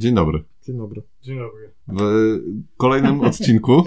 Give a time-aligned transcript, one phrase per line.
[0.00, 0.44] Dzień dobry.
[0.66, 1.02] Dzień dobry.
[1.22, 1.72] Dzień dobry.
[1.88, 2.40] W
[2.76, 3.84] kolejnym odcinku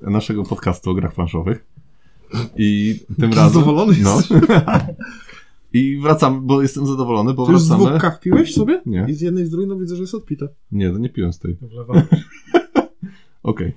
[0.00, 1.64] naszego podcastu o grach planszowych.
[2.56, 3.52] I tym razem.
[3.52, 4.16] Zadowolony No.
[4.16, 4.38] jesteś?
[5.72, 7.88] I wracamy, bo jestem zadowolony, bo Ty już z wracamy.
[7.90, 8.82] dwóch kaw piłeś sobie?
[8.86, 9.06] Nie.
[9.08, 10.46] I z jednej i z drugiej, no widzę, że jest odpita.
[10.72, 11.56] Nie, to nie piłem z tej.
[11.62, 12.02] Wlewam.
[13.42, 13.72] Okej.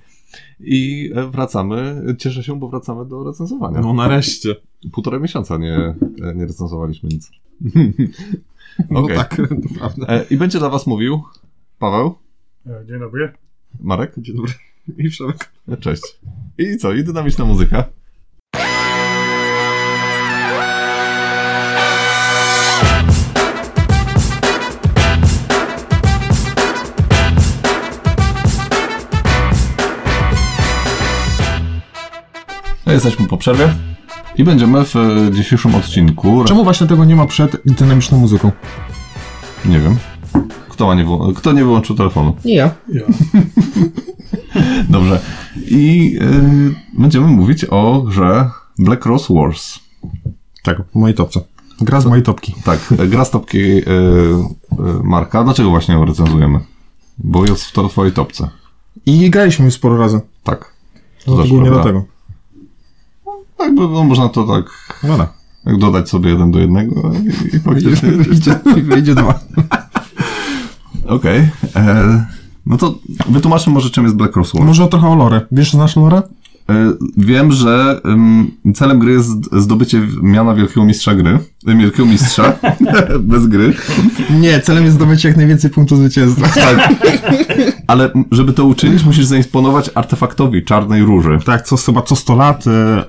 [0.60, 2.02] I e, wracamy.
[2.18, 3.80] Cieszę się, bo wracamy do recenzowania.
[3.80, 4.56] No nareszcie.
[4.92, 5.76] Półtora miesiąca nie,
[6.22, 7.30] e, nie recenzowaliśmy nic.
[8.90, 9.16] No Okej.
[9.16, 10.06] tak, to prawda.
[10.08, 11.22] E, I będzie dla Was mówił
[11.78, 12.18] Paweł,
[12.66, 13.32] E, Dzień dobry.
[13.80, 14.52] Marek, Dzień dobry.
[15.04, 15.52] I Przemek.
[15.80, 16.02] cześć.
[16.58, 16.92] I co?
[16.92, 17.84] I dynamiczna muzyka.
[32.86, 33.74] No, Jesteśmy po przerwie
[34.36, 36.44] i będziemy w e, dzisiejszym odcinku.
[36.44, 38.52] Czemu właśnie tego nie ma przed dynamiczną muzyką?
[39.64, 39.96] Nie wiem.
[40.74, 42.36] Kto, ma nie, wyłą- kto nie wyłączył telefonu?
[42.44, 42.70] Nie ja.
[42.92, 43.02] Ja.
[44.88, 45.20] Dobrze.
[45.56, 49.78] I y, będziemy mówić o grze Black Rose Wars.
[50.62, 51.40] Tak, w mojej topce.
[51.80, 52.54] Gra z mojej topki.
[52.64, 53.84] Tak, gra z topki y, y,
[55.04, 55.44] Marka.
[55.44, 56.60] Dlaczego właśnie ją recenzujemy?
[57.18, 58.48] Bo jest w to twojej topce.
[59.06, 60.20] I graliśmy już sporo razy.
[60.44, 60.74] Tak.
[61.26, 62.04] No to głównie dlatego.
[63.58, 64.64] Tak, bo no, można to tak
[65.02, 65.32] No tak.
[65.66, 68.10] jak dodać sobie jeden do jednego i, i faktycznie.
[68.10, 69.40] Wyjdzie, wyjdzie dwa.
[71.14, 71.48] Okej.
[71.76, 72.24] E,
[72.66, 72.98] No to
[73.28, 74.54] wytłumaczmy może czym jest Black Wars.
[74.54, 75.40] Może trochę o lore.
[75.52, 76.22] Wiesz, znasz lore?
[76.70, 78.00] E, Wiem, że
[78.74, 81.38] celem gry jest zdobycie miana wielkiego mistrza gry.
[81.66, 82.52] Wielkiego mistrza.
[83.20, 83.74] Bez gry.
[84.40, 86.48] Nie, celem jest zdobyć jak najwięcej punktów zwycięstwa.
[86.64, 86.94] Tak.
[87.86, 91.38] Ale żeby to uczynić, musisz zaimponować artefaktowi czarnej róży.
[91.44, 93.04] Tak, co chyba co 100 lat e,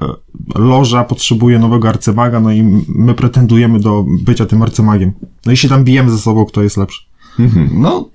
[0.55, 5.11] loża potrzebuje nowego arcymaga, no i my pretendujemy do bycia tym arcymagiem.
[5.45, 7.01] No i się tam bijemy ze sobą, kto jest lepszy.
[7.39, 7.69] Mhm.
[7.73, 8.09] No,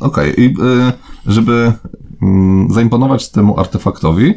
[0.00, 0.40] okej.
[0.40, 0.52] I y,
[1.26, 1.72] żeby
[2.22, 4.34] mm, zaimponować temu artefaktowi,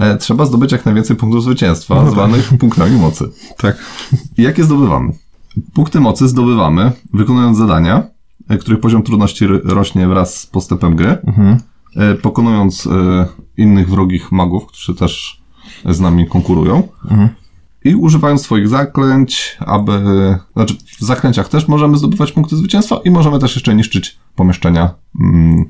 [0.00, 2.10] e, trzeba zdobyć jak najwięcej punktów zwycięstwa, No tak.
[2.10, 3.24] zwanych punktami mocy.
[3.62, 3.76] Tak.
[4.38, 5.12] I jakie zdobywamy?
[5.74, 8.02] Punkty mocy zdobywamy wykonując zadania,
[8.48, 11.58] e, których poziom trudności rośnie wraz z postępem gry, Mhm.
[11.96, 12.88] e, pokonując
[13.56, 15.42] innych wrogich magów, którzy też
[15.90, 16.82] z nami konkurują.
[17.10, 17.28] Mhm.
[17.84, 20.00] I używając swoich zaklęć, aby.
[20.52, 25.64] Znaczy, w zaklęciach też możemy zdobywać punkty zwycięstwa i możemy też jeszcze niszczyć pomieszczenia mm,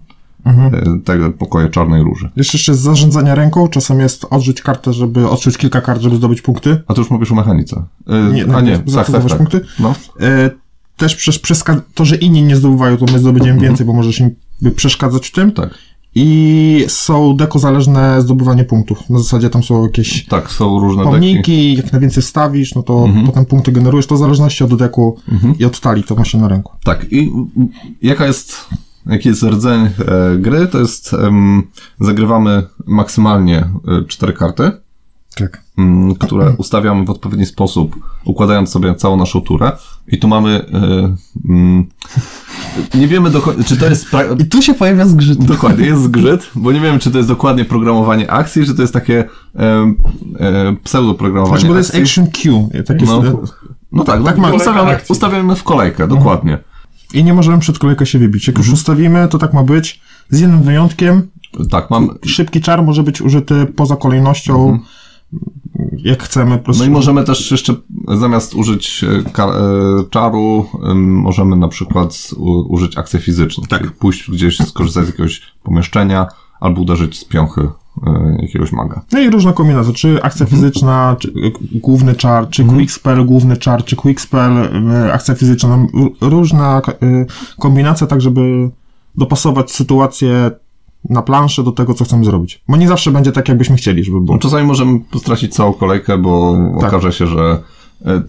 [0.45, 0.75] Mhm.
[0.75, 2.31] e, tego pokoju czarnej róży.
[2.37, 6.43] Jest jeszcze z zarządzania ręką, czasem jest odrzuć kartę, żeby odrzuć kilka kart, żeby zdobyć
[6.43, 6.83] punkty.
[6.89, 7.85] A tu już mówisz o mechanice.
[8.09, 9.37] E, Nie, a nie, tak, tak, tak.
[9.39, 9.61] punkty.
[9.81, 10.51] No, E,
[10.97, 11.65] też przez, przez
[11.95, 14.31] to, że inni nie zdobywają, to my zdobędziemy więcej, bo możesz im
[14.77, 15.53] przeszkadzać w tym.
[15.53, 15.71] tak.
[16.15, 19.11] I są dekozależne zdobywanie punktów.
[19.11, 21.13] Na zasadzie tam są jakieś Tak, są różne deki.
[21.13, 23.27] pomniki, jak najwięcej stawisz, no to Mhm.
[23.27, 24.07] potem punkty generujesz.
[24.07, 25.17] To w zależności od deku
[25.59, 26.73] i od talii, to ma się na ręku.
[26.85, 27.33] Tak, i
[28.03, 28.57] jaka jest,
[29.07, 29.91] jaki jest rdzeń e,
[30.39, 30.67] gry?
[30.67, 31.11] To jest,
[32.01, 33.69] zagrywamy maksymalnie e,
[34.09, 34.71] cztery karty,
[35.37, 35.63] Tak.
[35.79, 39.73] mm, które ustawiamy w odpowiedni sposób, układając sobie całą naszą turę.
[40.09, 41.17] I tu mamy, e,
[41.51, 41.87] mm,
[42.95, 45.45] nie wiemy dokładnie, czy to jest, pra- I tu się pojawia zgrzyt.
[45.45, 48.95] dokładnie, jest zgrzyt, bo nie wiem, czy to jest dokładnie programowanie akcji, czy to jest
[48.95, 49.25] takie
[49.59, 49.95] e,
[50.41, 52.03] e, pseudoprogramowanie Znaczy, bo to jest akcji.
[52.03, 52.69] Action Q.
[52.87, 53.23] Tak jest, No.
[53.93, 56.59] No tak, Tak tak ma- ustawiamy, ustawiamy w kolejkę, dokładnie.
[57.15, 58.47] I nie możemy przed kolejkę się wybić.
[58.47, 58.75] Jak już Mhm.
[58.75, 60.01] ustawimy, to tak ma być.
[60.31, 61.29] Z jednym wyjątkiem,
[61.71, 64.79] Tak, mam, szybki czar może być użyty poza kolejnością,
[66.05, 66.59] jak chcemy.
[66.59, 66.83] Po prostu.
[66.83, 66.93] Mhm.
[66.93, 67.75] No i możemy też jeszcze
[68.09, 69.55] zamiast użyć e, e,
[70.11, 72.31] czaru, em, możemy na przykład
[72.69, 73.67] użyć akcji fizycznej.
[73.67, 73.93] Tak.
[73.93, 76.27] Pójść gdzieś, skorzystać z jakiegoś pomieszczenia
[76.61, 77.69] albo uderzyć z piąchy
[78.07, 79.01] e, jakiegoś maga.
[79.13, 81.33] No i różne kombinacje, czy akcja fizyczna, czy
[81.73, 84.53] główny czar, czy quick spell, główny czar, czy quick spell,
[85.13, 85.87] akcja fizyczna,
[86.21, 86.83] różna
[87.59, 88.71] kombinacja, tak żeby
[89.17, 90.51] dopasować sytuację
[91.11, 92.63] na planszę do tego, co chcemy zrobić.
[92.69, 94.35] Bo nie zawsze będzie tak, jakbyśmy chcieli, żeby było.
[94.35, 96.89] No, czasami możemy stracić całą kolejkę, bo Tak.
[96.89, 97.59] okaże się, że
[98.07, 98.23] e,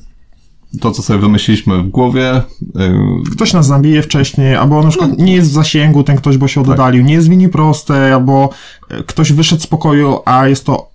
[0.81, 2.43] to, co sobie wymyśliliśmy w głowie, e,
[3.31, 6.61] Ktoś nas zabije wcześniej, albo na przykład nie jest w zasięgu ten ktoś, bo się
[6.61, 8.49] oddalił, nie jest w linii prostej, albo
[8.91, 10.89] y, ktoś wyszedł z pokoju, a jest to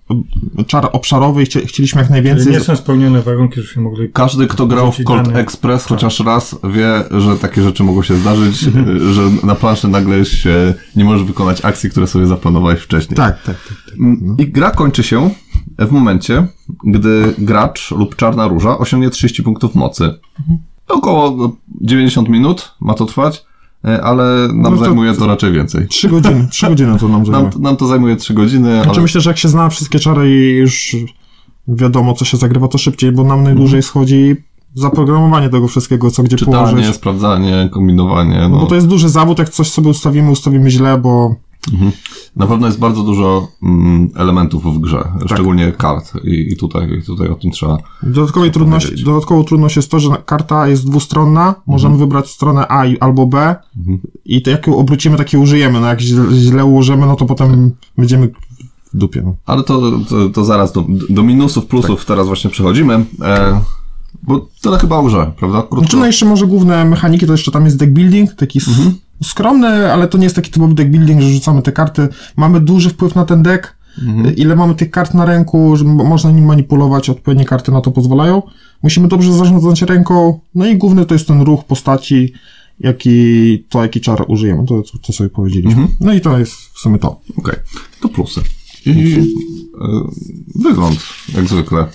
[0.59, 2.53] y, czar obszarowy i chcie, chcieliśmy jak Czyli najwięcej...
[2.53, 4.09] nie są spełnione warunki, żebyśmy mogli...
[4.13, 5.39] Każdy, kto grał w Cold dane.
[5.39, 10.25] Express chociaż raz, wie, że takie rzeczy mogą się zdarzyć, e, że na planszy nagle
[10.25, 13.17] się nie możesz wykonać akcji, które sobie zaplanowałeś wcześniej.
[13.17, 13.77] Tak, tak, tak.
[13.85, 13.95] tak.
[13.99, 15.29] Mm, I gra kończy się
[15.87, 16.47] w momencie,
[16.83, 20.13] gdy gracz lub czarna róża osiągnie 30 punktów mocy.
[20.87, 23.45] Około 90 minut ma to trwać,
[23.85, 25.87] e, ale nam No to- zajmuje to raczej więcej.
[25.87, 27.49] Trzy godziny, trzy godziny to nam zajmuje.
[27.53, 30.29] Nam, nam to zajmuje 3 godziny, Znaczy ale myślę, że jak się zna wszystkie czary
[30.31, 30.95] i już
[31.67, 33.83] wiadomo, co się zagrywa, to szybciej, bo nam najdłużej Mhm.
[33.83, 34.35] schodzi
[34.75, 36.95] zaprogramowanie tego wszystkiego, co gdzie Czytanie, położyć.
[36.95, 38.39] sprawdzanie, kombinowanie.
[38.41, 41.35] No, No bo to jest duży zawód, jak coś sobie ustawimy, ustawimy źle, bo
[42.35, 45.27] Na pewno jest bardzo dużo mm, elementów w grze, Tak.
[45.29, 47.77] szczególnie kart i, i, tutaj, i tutaj o tym trzeba.
[48.03, 49.03] dodatkowej powiedzieć.
[49.03, 53.55] dodatkową trudność jest to, że karta jest dwustronna, możemy wybrać stronę A i, albo B
[54.25, 55.81] i to jak ją obrócimy, tak ją użyjemy.
[55.81, 58.27] No jak źle, źle ułożymy, no to potem będziemy
[58.93, 59.21] w dupie.
[59.25, 59.35] No.
[59.45, 62.07] Ale to, to, to zaraz do, do minusów, plusów Tak.
[62.07, 63.05] teraz właśnie przechodzimy.
[63.21, 63.61] E,
[64.23, 65.57] bo tyle chyba o grze, prawda?
[65.61, 65.79] Krótko.
[65.79, 68.69] Znaczy no jeszcze może główne mechaniki, to jeszcze tam jest deck building, taki s-
[69.23, 72.07] skromny, ale to nie jest taki typowy deck building, że rzucamy te karty.
[72.37, 73.75] Mamy duży wpływ na ten deck,
[74.35, 77.91] ile mamy tych kart na ręku, że mo- można nim manipulować, odpowiednie karty na to
[77.91, 78.41] pozwalają.
[78.83, 82.33] Musimy dobrze zarządzać ręką, no i główny to jest ten ruch postaci,
[82.79, 85.87] jaki, to jaki czar użyjemy, to co sobie powiedzieliśmy.
[85.99, 87.19] No i to jest w sumie to.
[87.37, 87.55] Okej,
[88.01, 88.41] to plusy.
[88.85, 88.91] I
[89.81, 90.01] e,
[90.55, 90.99] wygląd,
[91.35, 91.87] jak zwykle.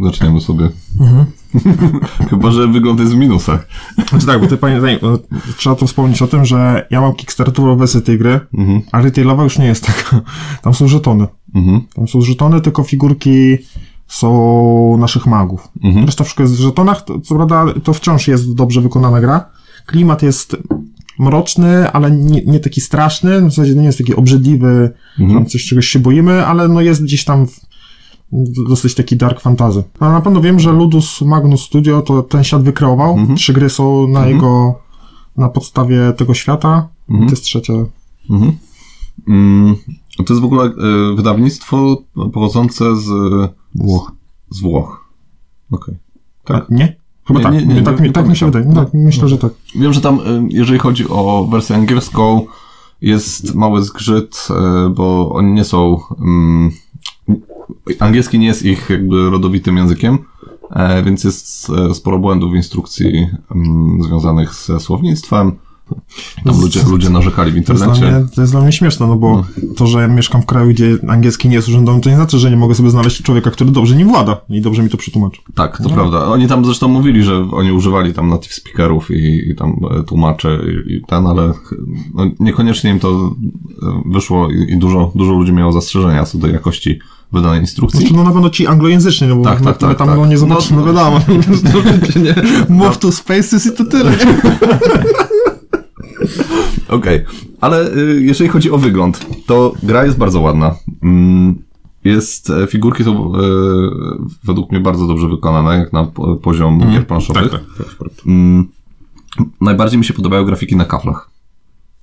[0.00, 0.68] Zaczniemy sobie.
[1.00, 1.24] Mhm.
[2.30, 3.68] Chyba, że wygląd jest w minusach.
[4.08, 4.98] Znaczy tak, bo ty pamiętaj, e,
[5.56, 8.40] trzeba tu wspomnieć o tym, że ja mam kickstarterową wersję tej gry,
[8.92, 10.20] a retailowa już nie jest taka.
[10.62, 11.26] Tam są żetony.
[11.54, 11.80] Mhm.
[11.94, 13.56] Tam są żetony, tylko figurki
[14.06, 15.68] są naszych magów.
[16.06, 19.50] Reszta wszystko jest w żetonach, to, co prawda to wciąż jest dobrze wykonana gra.
[19.86, 20.56] Klimat jest
[21.18, 24.90] mroczny, ale nie, nie taki straszny, w zasadzie nie jest taki obrzydliwy,
[25.34, 27.60] tam coś czegoś się boimy, ale no jest gdzieś tam w,
[28.68, 29.82] dosyć taki dark fantasy.
[30.00, 33.18] A na pewno wiem, że Ludus Magnus Studio to ten świat wykreował.
[33.36, 34.74] Trzy gry są na jego,
[35.36, 36.88] na podstawie tego świata.
[37.08, 37.72] To jest trzecia.
[39.28, 39.76] Mm,
[40.16, 40.70] to jest w ogóle e,
[41.16, 42.02] wydawnictwo
[42.32, 43.08] pochodzące z
[43.74, 44.12] Włoch.
[44.50, 45.04] Z Włoch.
[45.70, 45.94] Okej.
[46.44, 46.66] Tak.
[46.70, 46.96] A, nie?
[47.26, 47.54] Chyba Nie, tak.
[47.54, 48.74] nie, nie, tak, mi, tak mi się wydaje.
[48.74, 49.52] Tak, myślę, że tak.
[49.74, 52.46] Wiem, że tam, jeżeli chodzi o wersję angielską,
[53.00, 56.00] jest mały zgrzyt, e, bo oni nie są.
[56.20, 56.70] Mm,
[58.00, 60.18] angielski nie jest ich jakby rodowitym językiem,
[60.70, 65.52] e, więc jest e, sporo błędów w instrukcji mm, związanych ze słownictwem.
[66.44, 68.18] Tam ludzie, ludzie narzekali w To jest, internecie.
[68.18, 69.44] mnie, to jest dla mnie śmieszne, no bo
[69.76, 72.50] to, że ja mieszkam w kraju, gdzie angielski nie jest urzędowy, to nie znaczy, że
[72.50, 75.40] nie mogę sobie znaleźć człowieka, który dobrze nim włada i dobrze mi to przetłumaczy.
[75.54, 75.88] Tak, No.
[75.88, 76.26] to prawda.
[76.26, 80.58] Oni tam zresztą mówili, że oni używali tam native speakerów i, i tam e, tłumacze
[80.88, 81.52] i, i ten, ale
[82.14, 83.34] no, niekoniecznie im to
[83.82, 86.98] e, wyszło i, i dużo, dużo ludzi miało zastrzeżenia co do jakości
[87.32, 88.00] wydanej instrukcji.
[88.00, 90.16] Znaczy, no na pewno ci anglojęzyczni, no bo Tak, my, tak, my tak, tam tak.
[90.16, 91.20] no, nie zobaczymy, No, no, wiadomo.
[92.84, 94.12] move to spaces i to tyle.
[96.88, 97.24] Okej,
[97.60, 100.74] ale y, jeżeli chodzi o wygląd, to gra jest bardzo ładna.
[101.02, 101.54] Mm,
[102.04, 103.38] Jest, e, figurki są e,
[104.44, 106.92] według mnie bardzo dobrze wykonane, jak na po- poziom Mhm.
[106.92, 107.50] gier planszowych.
[107.50, 107.60] Tak,
[108.26, 108.68] Mm,
[109.60, 111.30] Najbardziej mi się podobają grafiki na kaflach,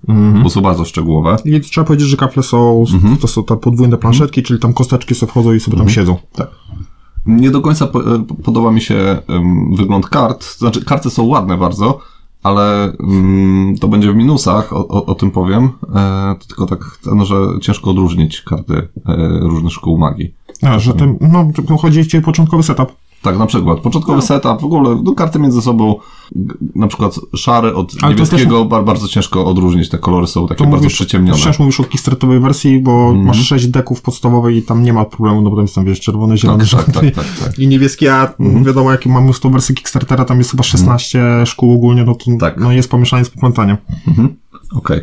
[0.08, 0.44] Mhm.
[0.44, 1.36] bo są bardzo szczegółowe.
[1.46, 3.18] I trzeba powiedzieć, że kafle są, Mhm.
[3.18, 6.18] to są te podwójne planszetki, czyli tam kosteczki sobie wchodzą i sobie tam siedzą.
[6.36, 6.48] Tak.
[7.26, 8.96] Nie do końca po, e, podoba mi się
[9.28, 10.58] em, wygląd kart.
[10.58, 12.00] Znaczy, karty są ładne bardzo,
[12.44, 15.70] ale mm, to będzie w minusach, o, o, o tym powiem.
[15.96, 18.74] E, to tylko tak, no, że ciężko odróżnić karty
[19.08, 20.34] e, różnych szkół magii.
[20.62, 21.18] A, że ten,
[21.70, 23.01] no, chodzi ci o początkowy setup.
[23.22, 25.96] Tak, na przykład początkowy setup, w ogóle no, karty między sobą,
[26.76, 30.64] na przykład szary od Ale to niebieskiego, bar, bardzo ciężko odróżnić, te kolory są takie
[30.64, 31.38] bardzo mówisz, przyciemnione.
[31.40, 33.26] Wciąż mówisz o kickstartowej wersji, bo Mhm.
[33.26, 36.00] masz sześć deków podstawowej i tam nie ma problemu, no bo tam jest tam, wiesz,
[36.00, 37.60] czerwony, zielony, tak, żółty tak, tak, tak.
[37.60, 38.34] i niebieski, a
[38.66, 42.26] wiadomo, jakie mamy z tą wersję Kickstartera, tam jest chyba 16 szkół ogólnie, no to
[42.40, 42.58] Tak.
[42.60, 43.78] no, jest pomieszanie z popętaniem.
[44.76, 45.02] Okej.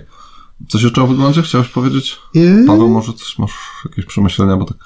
[0.69, 2.19] Coś jeszcze o wyglądzie chciałeś powiedzieć?
[2.67, 3.53] Paweł, może coś masz
[3.85, 4.77] jakieś przemyślenia, bo tak...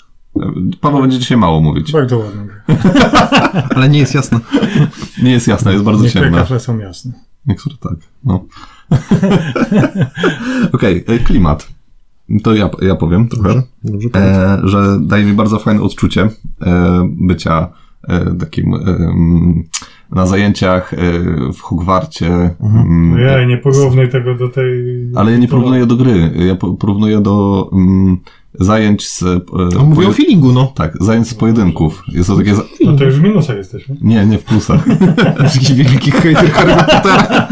[0.80, 1.92] Paweł będzie dzisiaj mało mówić.
[1.92, 2.42] Bardzo ładnie.
[3.76, 4.40] Ale nie jest jasne.
[5.22, 6.38] Nie jest jasne, jest bardzo Niektóre ciemne.
[6.38, 7.12] kafle są jasne.
[7.46, 8.44] Niektóre tak, no.
[10.72, 11.68] Okej, e, klimat.
[12.42, 13.62] To ja, ja powiem trochę.
[13.84, 16.28] Dobrze, E, że daje mi bardzo fajne odczucie
[16.62, 17.68] e, bycia
[18.08, 19.62] e, takim e, m,
[20.10, 20.96] na zajęciach e,
[21.52, 22.26] w Hogwarcie.
[22.60, 24.72] mm, No ja nie porównuj tego do tej...
[25.14, 26.30] Ale ja nie porównuję do gry.
[26.46, 28.16] Ja po- porównuję do mm,
[28.54, 29.22] zajęć z.
[29.22, 29.40] E,
[29.80, 30.72] On mówi o feelingu, no.
[30.74, 32.02] tak, zajęć z pojedynków.
[32.08, 32.54] Jest to takie.
[32.84, 33.96] No to już w minusach jesteśmy.
[34.00, 34.84] Nie, nie w plusach.
[35.54, 37.48] Taki wielki hejter Harry Pottera.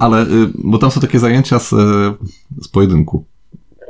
[0.00, 0.26] Ale, y,
[0.64, 1.76] bo tam są takie zajęcia z, y,
[2.62, 3.24] z pojedynku.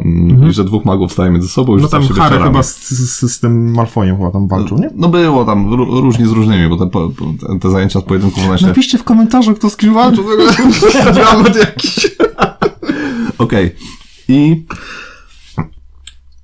[0.04, 3.32] Mm, I że dwóch magów staje między sobą i No tam Harry chyba z, z,
[3.32, 4.90] z tym Malfojem chyba tam walczył, nie?
[4.94, 8.40] No było tam, ró- różni z różnymi, bo te, po- po- te zajęcia z pojedynku
[8.40, 8.66] się...
[8.66, 10.24] Napiszcie w komentarzu, kto z kim walczył.
[10.24, 10.52] w ogóle.
[11.12, 12.16] Dramat jakiś.
[13.38, 13.74] Okej.
[14.28, 14.64] I...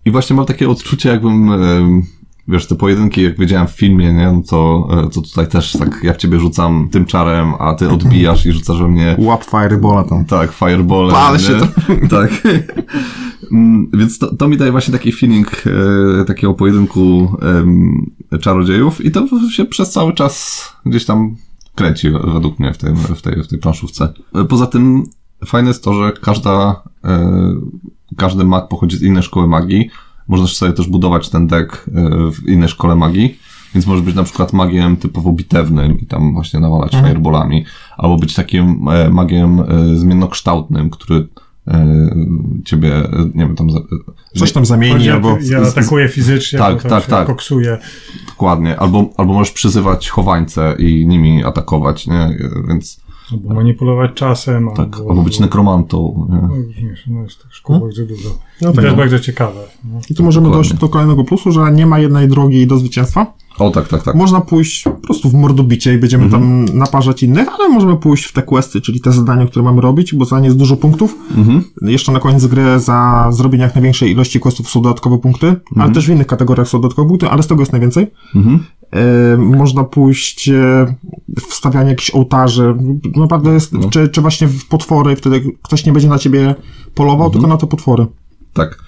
[0.07, 1.51] I właśnie mam takie odczucie, jakbym...
[2.49, 6.01] Wiesz, te pojedynki, jak widziałem w filmie, nie, no to, e, to tutaj też tak,
[6.03, 10.05] ja w ciebie rzucam tym czarem, a ty odbijasz i rzucasz we mnie Łap Firebola
[10.05, 10.25] tam.
[10.25, 11.11] Tak, fireball.
[11.11, 11.59] Pal się
[12.11, 12.31] Tak.
[13.53, 15.63] Mm, Więc to, to mi daje właśnie taki feeling
[16.21, 18.11] e, takiego pojedynku em,
[18.41, 21.37] czarodziejów i to się przez cały czas gdzieś tam
[21.75, 24.13] kręci według mnie w tej, w tej, w tej planszówce.
[24.49, 25.05] Poza tym
[25.47, 27.55] fajne jest to, że każda, e,
[28.17, 29.91] każdy mag pochodzi z innej szkoły magii.
[30.29, 31.91] Możesz sobie też budować ten deck e,
[32.33, 33.39] w innej szkole magii.
[33.75, 37.13] Więc możesz być na przykład magiem typowo bitewnym i tam właśnie nawalać mhm.
[37.13, 37.65] fireballami,
[37.97, 39.65] albo być takim e, magiem e,
[39.97, 41.29] zmiennokształtnym, który
[41.69, 41.87] e,
[42.65, 43.03] ciebie,
[43.35, 43.69] nie wiem, tam...
[44.37, 45.39] Coś tam zamieni, albo...
[45.43, 47.27] Ja atakuję fizycznie, tak, tak, tak.
[47.27, 47.79] koksuje.
[48.27, 48.81] Dokładnie.
[48.81, 52.37] Albo, albo możesz przyzywać chowańce i nimi atakować, nie?
[52.69, 53.06] Więc...
[53.33, 56.27] Albo manipulować czasem, tak, albo, albo być nekromantą.
[56.31, 56.37] Nie?
[56.37, 56.55] No,
[57.07, 57.89] no jest tych szkół hmm?
[57.89, 58.29] bardzo dużo.
[58.63, 59.61] No I to jest bardzo ciekawe.
[59.85, 60.01] No.
[60.11, 60.69] I tu możemy Dokładnie.
[60.69, 63.33] dojść do kolejnego plusu, że nie ma jednej drogi do zwycięstwa.
[63.59, 64.15] O, tak, tak, tak.
[64.15, 66.43] Można pójść po prostu w mordobicie i będziemy mhm.
[66.43, 70.15] tam naparzać innych, ale możemy pójść w te questy, czyli te zadania, które mamy robić,
[70.15, 71.15] bo za nie jest dużo punktów.
[71.37, 71.65] Mhm.
[71.83, 75.63] Jeszcze na koniec gry za zrobienie jak największej ilości questów są dodatkowe punkty, mhm.
[75.77, 78.07] ale też w innych kategoriach są dodatkowe punkty, ale z tego jest najwięcej.
[78.35, 78.65] Mhm.
[78.91, 80.95] E, można pójść e,
[81.49, 82.75] wstawianie jakichś ołtarzy.
[83.17, 83.91] Naprawdę jest, no.
[83.91, 86.55] czy, czy właśnie w potwory, wtedy ktoś nie będzie na ciebie
[86.95, 88.07] polował, tylko na te potwory.
[88.53, 88.86] Tak.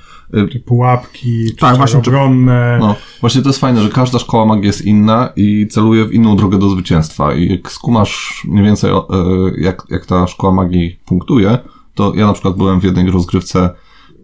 [0.53, 2.79] Czy pułapki, czy tak, właśnie, obronne.
[2.81, 6.37] No, właśnie to jest fajne, że każda szkoła magii jest inna i celuje w inną
[6.37, 7.35] drogę do zwycięstwa.
[7.35, 8.97] I jak skumasz mniej więcej, e,
[9.59, 11.59] jak, jak ta szkoła magii punktuje,
[11.95, 13.71] to ja na przykład byłem w jednej rozgrywce,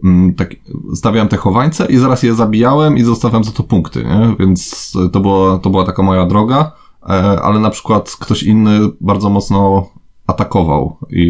[0.03, 0.55] mm, tak,
[0.95, 4.35] stawiałem te chowańce i zaraz je zabijałem i zostawiałem za to punkty, nie?
[4.39, 6.71] Więc to, było, to była taka moja droga,
[7.09, 9.89] e, ale na przykład ktoś inny bardzo mocno
[10.27, 11.23] atakował i,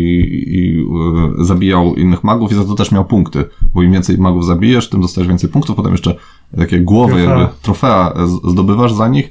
[0.47, 0.79] i
[1.41, 4.89] y, zabijał innych magów i za to też miał punkty, bo im więcej magów zabijesz,
[4.89, 6.15] tym dostajesz więcej punktów, potem jeszcze
[6.57, 8.13] takie głowy, trofea, jakby, trofea
[8.51, 9.25] zdobywasz za nich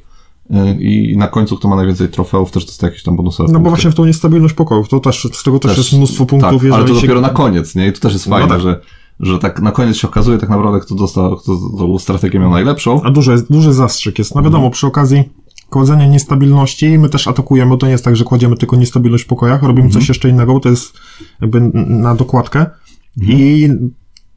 [0.51, 3.65] y, i na końcu, kto ma najwięcej trofeów, też dostaje jakieś tam bonusowe No punkty.
[3.65, 6.63] bo właśnie w tą niestabilność pokojów, to też, z tego też, też jest mnóstwo punktów.
[6.63, 7.21] Tak, ale to dopiero się...
[7.21, 7.89] na koniec, nie?
[7.89, 8.63] I to też jest no fajne, no tak.
[8.63, 8.81] że
[9.21, 13.03] że tak na koniec się okazuje tak naprawdę, kto dostał, kto tą strategię miał najlepszą.
[13.03, 14.35] A duży, duży zastrzyk jest.
[14.35, 15.25] No wiadomo, przy okazji
[15.75, 19.27] kładzenia niestabilności, my też atakujemy, bo to nie jest tak, że kładziemy tylko niestabilność w
[19.27, 20.09] pokojach, robimy coś mhm.
[20.09, 20.93] jeszcze innego, bo to jest
[21.41, 22.67] jakby na dokładkę.
[23.21, 23.39] Mhm.
[23.39, 23.71] I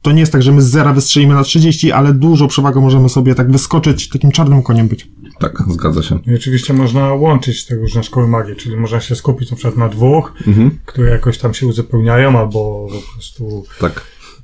[0.01, 3.10] to nie jest tak, że my z zera wystrzelimy na 30, ale dużo przewagą możemy
[3.10, 5.12] sobie tak wyskoczyć, takim czarnym koniem być.
[5.39, 6.20] Tak, zgadza się.
[6.27, 9.89] I oczywiście można łączyć te różne szkoły magii, czyli można się skupić na przykład na
[9.89, 10.79] dwóch, mhm.
[10.86, 13.94] które jakoś tam się uzupełniają, albo po prostu tak.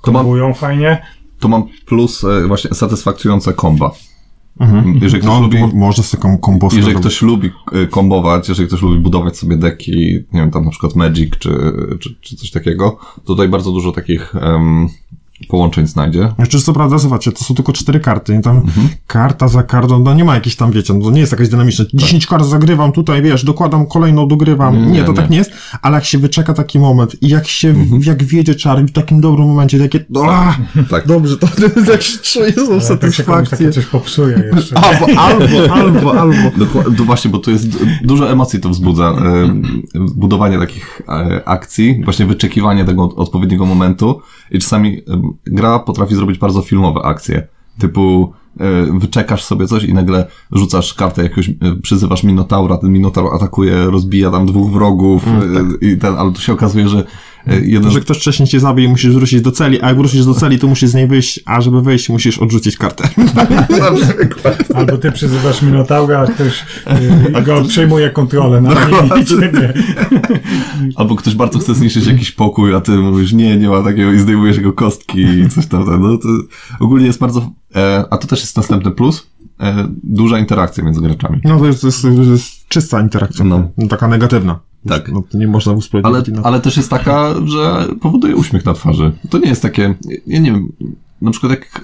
[0.02, 1.06] to kombują fajnie.
[1.40, 3.92] To mam plus e, właśnie satysfakcjonujące komba.
[4.60, 5.00] Mhm.
[5.02, 9.00] Jeżeli ktoś no, lubi, można sobie kom Jeżeli ktoś lubi e, kombować, jeżeli ktoś lubi
[9.00, 9.92] budować sobie deki,
[10.34, 11.50] nie wiem, tam na przykład Magic czy,
[12.00, 14.88] czy, czy coś takiego, to tutaj bardzo dużo takich um,
[15.48, 16.34] połączeń znajdzie.
[16.40, 18.42] Jeszcze co prawda, zobaczcie, to są tylko cztery karty, nie?
[18.42, 18.90] Tam mhm.
[19.08, 21.86] karta za kartą, no nie ma jakiejś tam, wiecie, no to nie jest jakaś dynamiczna.
[21.86, 21.96] Tak.
[21.96, 24.86] 10 kart zagrywam tutaj, wiesz, dokładam kolejną, dogrywam.
[24.86, 25.18] Nie, nie to nie.
[25.18, 28.02] tak nie jest, ale jak się wyczeka taki moment i jak się, mhm.
[28.06, 30.54] jak wiedzie czar w takim dobrym momencie, takie, o,
[30.90, 31.08] tak.
[31.08, 31.48] dobrze, to
[31.92, 33.58] tak się czuję tą satysfakcję.
[33.58, 34.78] Tak coś popsuje jeszcze.
[34.78, 36.52] Albo, albo, albo, albo.
[36.98, 37.68] to właśnie, bo to jest
[38.04, 39.14] dużo emocji to wzbudza,
[40.16, 44.22] budowanie takich e, akcji, właśnie wyczekiwanie tego odpowiedniego momentu
[44.52, 45.02] i czasami
[45.46, 47.48] gra potrafi zrobić bardzo filmowe akcje.
[47.80, 53.36] Typu e, wyczekasz sobie coś i nagle rzucasz kartę jakiegoś, e, przyzywasz Minotaura, ten Minotaur
[53.36, 55.82] atakuje, rozbija tam dwóch wrogów mm, tak.
[55.82, 57.06] i ten, ale tu się okazuje, że E,
[57.48, 57.92] jeden...
[57.92, 60.60] Że ktoś wcześniej cię zabił i musisz wrócić do celi, a jak wrócisz do celi,
[60.60, 63.10] to musisz z niej wyjść, a żeby wyjść, musisz odrzucić kartę.
[64.76, 66.66] Albo ty przyzywasz Minotaura, a ktoś
[67.34, 68.74] yy, go przejmuje kontrolę na
[69.22, 69.74] i ciebie.
[70.96, 74.20] Albo ktoś bardzo chce zniszczyć jakiś pokój, a ty mówisz, nie, nie ma takiego i
[74.20, 76.02] zdejmujesz jego kostki i coś tam.
[76.02, 76.28] No to
[76.80, 77.52] ogólnie jest bardzo...
[77.76, 79.28] E, a to też jest następny plus,
[80.04, 81.42] duża interakcja między graczami.
[81.44, 83.70] No to jest, to jest, to jest czysta interakcja, no.
[83.90, 84.60] taka negatywna.
[84.88, 85.12] Tak.
[85.12, 86.30] No, nie można usprawiedliwić.
[86.30, 89.12] Ale, ale też jest taka, że powoduje uśmiech na twarzy.
[89.30, 89.96] To nie jest takie,
[90.28, 90.72] ja nie wiem,
[91.22, 91.82] na przykład jak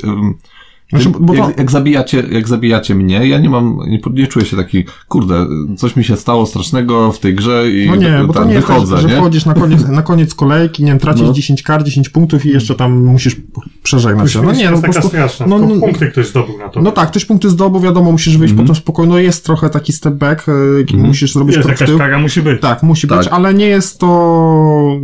[0.90, 1.40] znaczy, bo to...
[1.40, 5.46] jak, jak, zabijacie, jak zabijacie mnie, ja nie mam, nie, nie czuję się taki, kurde,
[5.78, 8.96] coś mi się stało strasznego w tej grze i no nie, bo to nie wychodzę,
[8.96, 11.34] jest tak, że wchodzisz na koniec, na koniec kolejki, nie wiem, tracisz no.
[11.34, 13.36] 10 kart, 10 punktów i jeszcze tam musisz
[13.84, 14.42] przeżegnać się.
[14.42, 16.82] No nie, no po prostu, straszna, no, no, punkty ktoś zdobył na to.
[16.82, 18.68] No tak, ktoś punkty zdobył, wiadomo, musisz wyjść mm -hmm.
[18.68, 20.98] potem spokojnie, no jest trochę taki step back, mm -hmm.
[20.98, 21.98] musisz zrobić jest, krok w tył.
[21.98, 22.62] kara musi być.
[22.62, 23.18] Tak, musi tak.
[23.18, 25.00] być, ale nie jest to,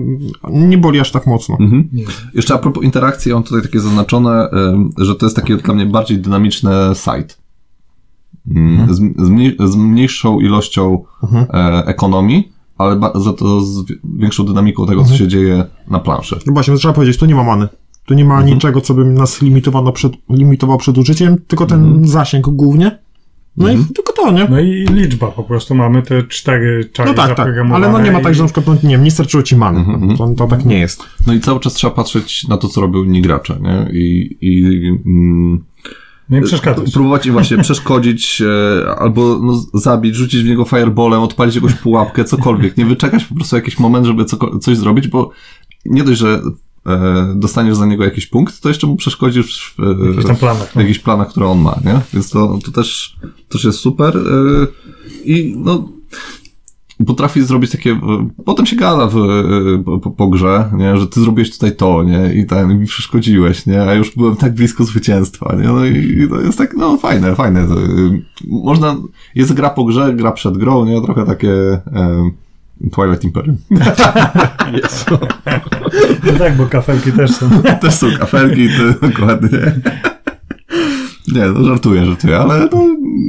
[0.52, 1.58] nie boli aż tak mocno.
[1.60, 2.02] Mm -hmm.
[2.34, 4.48] Jeszcze a propos interakcji, on tutaj takie zaznaczone,
[4.98, 7.36] że to jest takie dla bardziej dynamiczny site.
[8.52, 11.46] Mm, z, z, z mniejszą ilością mhm.
[11.54, 15.18] e, ekonomii, ale za to z większą dynamiką tego, co mhm.
[15.18, 16.40] się dzieje na planszy.
[16.46, 17.68] No właśnie, trzeba powiedzieć, tu nie ma many.
[18.06, 18.54] Tu nie ma mhm.
[18.54, 22.08] niczego, co by nas limitowano przed, limitował przed użyciem, tylko ten mhm.
[22.08, 23.00] zasięg głównie.
[23.58, 24.48] No i tylko to, nie?
[24.50, 28.12] No i liczba, po prostu mamy te cztery czary No tak, tak, ale no nie
[28.12, 29.86] ma tak, że na przykład, no, nie wiem, nie starczyło ci many.
[30.18, 31.04] To, to, tak nie jest.
[31.28, 33.90] No i cały czas trzeba patrzeć na to, co robią inni gracze, nie?
[33.94, 35.64] I, i mm,
[36.30, 36.92] Nie przeszkadzać.
[36.92, 42.24] próbować im właśnie przeszkodzić, e, albo no, zabić, rzucić w niego fireballem, odpalić jakąś pułapkę,
[42.24, 42.78] cokolwiek.
[42.78, 45.32] Nie wyczekać po prostu jakiś moment, żeby co, coś zrobić, bo
[45.86, 46.42] nie dość, że
[47.36, 50.82] dostaniesz za niego jakiś punkt, to jeszcze mu przeszkodzisz w, e, Jakichś tam planach, no.
[50.82, 52.00] jakichś planach, które on ma, nie?
[52.14, 53.18] Więc to, to też,
[53.50, 54.18] też jest super.
[54.18, 54.68] E,
[55.26, 55.90] I no,
[57.06, 61.20] potrafi zrobić takie, e, potem się gada w, e, po, po, grze, nie, że ty
[61.20, 65.56] zrobiłeś tutaj to, nie, i ten, mi przeszkodziłeś, nie, a już byłem tak blisko zwycięstwa,
[65.56, 67.68] nie, no i, to jest tak, no fajne, fajne.
[68.48, 68.96] Można,
[69.36, 72.30] jest gra po grze, gra przed grą, nie, trochę takie e,
[72.92, 73.58] Twilight Imperium.
[76.24, 77.50] No tak, bo kafelki też są.
[77.82, 79.60] Też są kafelki, to dokładnie.
[81.28, 82.88] Nie, no żartuję, żartuję, ale no,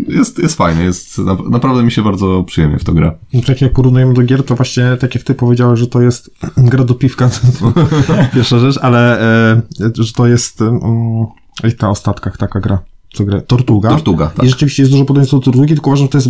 [0.08, 3.14] jest, jest fajnie, jest, na, naprawdę mi się bardzo przyjemnie w to gra.
[3.46, 6.84] Tak jak porównujemy do gier, to właśnie tak jak ty powiedziałeś, że to jest gra
[6.84, 7.28] do piwka,
[8.06, 9.62] to pierwsza rzecz, ale e,
[9.94, 11.26] że to jest um,
[11.64, 12.78] i ta o statkach taka gra,
[13.14, 13.88] co gra, Tortuga.
[13.88, 14.46] Tortuga, tak.
[14.46, 16.28] I rzeczywiście jest dużo podobieństw do Tortugi, tylko uważam, że to jest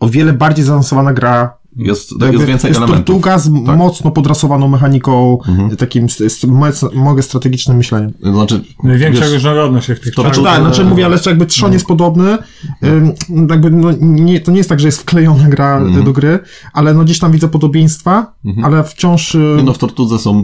[0.00, 3.06] o wiele bardziej zaawansowana gra Jest, jakby jest więcej jest elementów.
[3.06, 3.54] Tortuga z Tak.
[3.54, 3.78] Mhm.
[3.78, 5.38] mocno podrasowaną mechaniką,
[5.78, 8.12] takim z, moc- mogę strategicznym myśleniem.
[8.32, 10.22] Znaczy, Największa wiesz, różnorodność się w tych to.
[10.22, 12.38] Znaczy, tak, znaczy mówię, ale jakby trzon jest podobny.
[12.84, 13.12] Ym,
[13.50, 16.04] jakby no, nie, to nie jest tak, że jest wklejona gra Mhm.
[16.04, 16.38] do gry,
[16.72, 19.34] ale no gdzieś tam widzę podobieństwa, ale wciąż...
[19.34, 20.38] y, nie no, w Tortudze są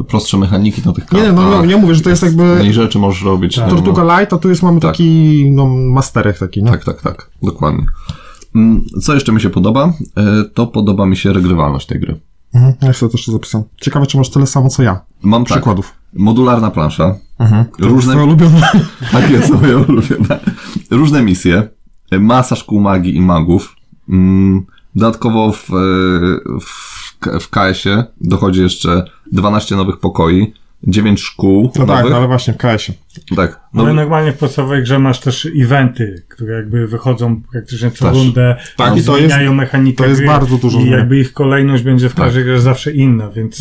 [0.00, 1.34] e, prostsze mechaniki na tych Nie, kartach.
[1.36, 3.56] no, no, nie mówię, że to jest jakby Mniej rzeczy możesz robić.
[3.56, 4.90] nie, Tortuga Light, a tu jest mamy Tak.
[4.92, 6.70] taki no, masterek taki, nie?
[6.70, 7.86] Tak, tak, tak, dokładnie.
[8.54, 9.92] Mm, Co jeszcze mi się podoba?
[10.16, 12.20] E, To podoba mi się regrywalność tej gry.
[12.54, 13.66] Mhm, ja sobie też to zapisałem.
[13.80, 15.00] Ciekawe, czy masz tyle samo co ja.
[15.22, 15.92] Mam tak, Przykładów.
[16.16, 17.64] modularna plansza, Mhm.
[17.78, 18.70] różne, Twoje ulubione.
[19.12, 20.40] Tak jest, moje ulubione.
[20.90, 21.68] Różne misje,
[22.20, 23.76] masa szkół magii i magów.
[24.08, 25.74] Mm, Dodatkowo w, e,
[26.60, 30.52] w, w KS-ie dochodzi jeszcze 12 nowych pokoi,
[30.86, 32.10] 9 szkół No tak, nowych.
[32.10, 32.98] no ale właśnie w KS-ie.
[33.36, 33.60] tak.
[33.74, 38.14] No, Ale normalnie w podstawowej grze masz też eventy, które jakby wychodzą praktycznie co Też.
[38.18, 40.98] rundę, Tak, i to jest- zmieniają mechanikę to jest gry bardzo dużo I zmian.
[40.98, 43.58] jakby ich kolejność będzie w każdej grze zawsze inna, więc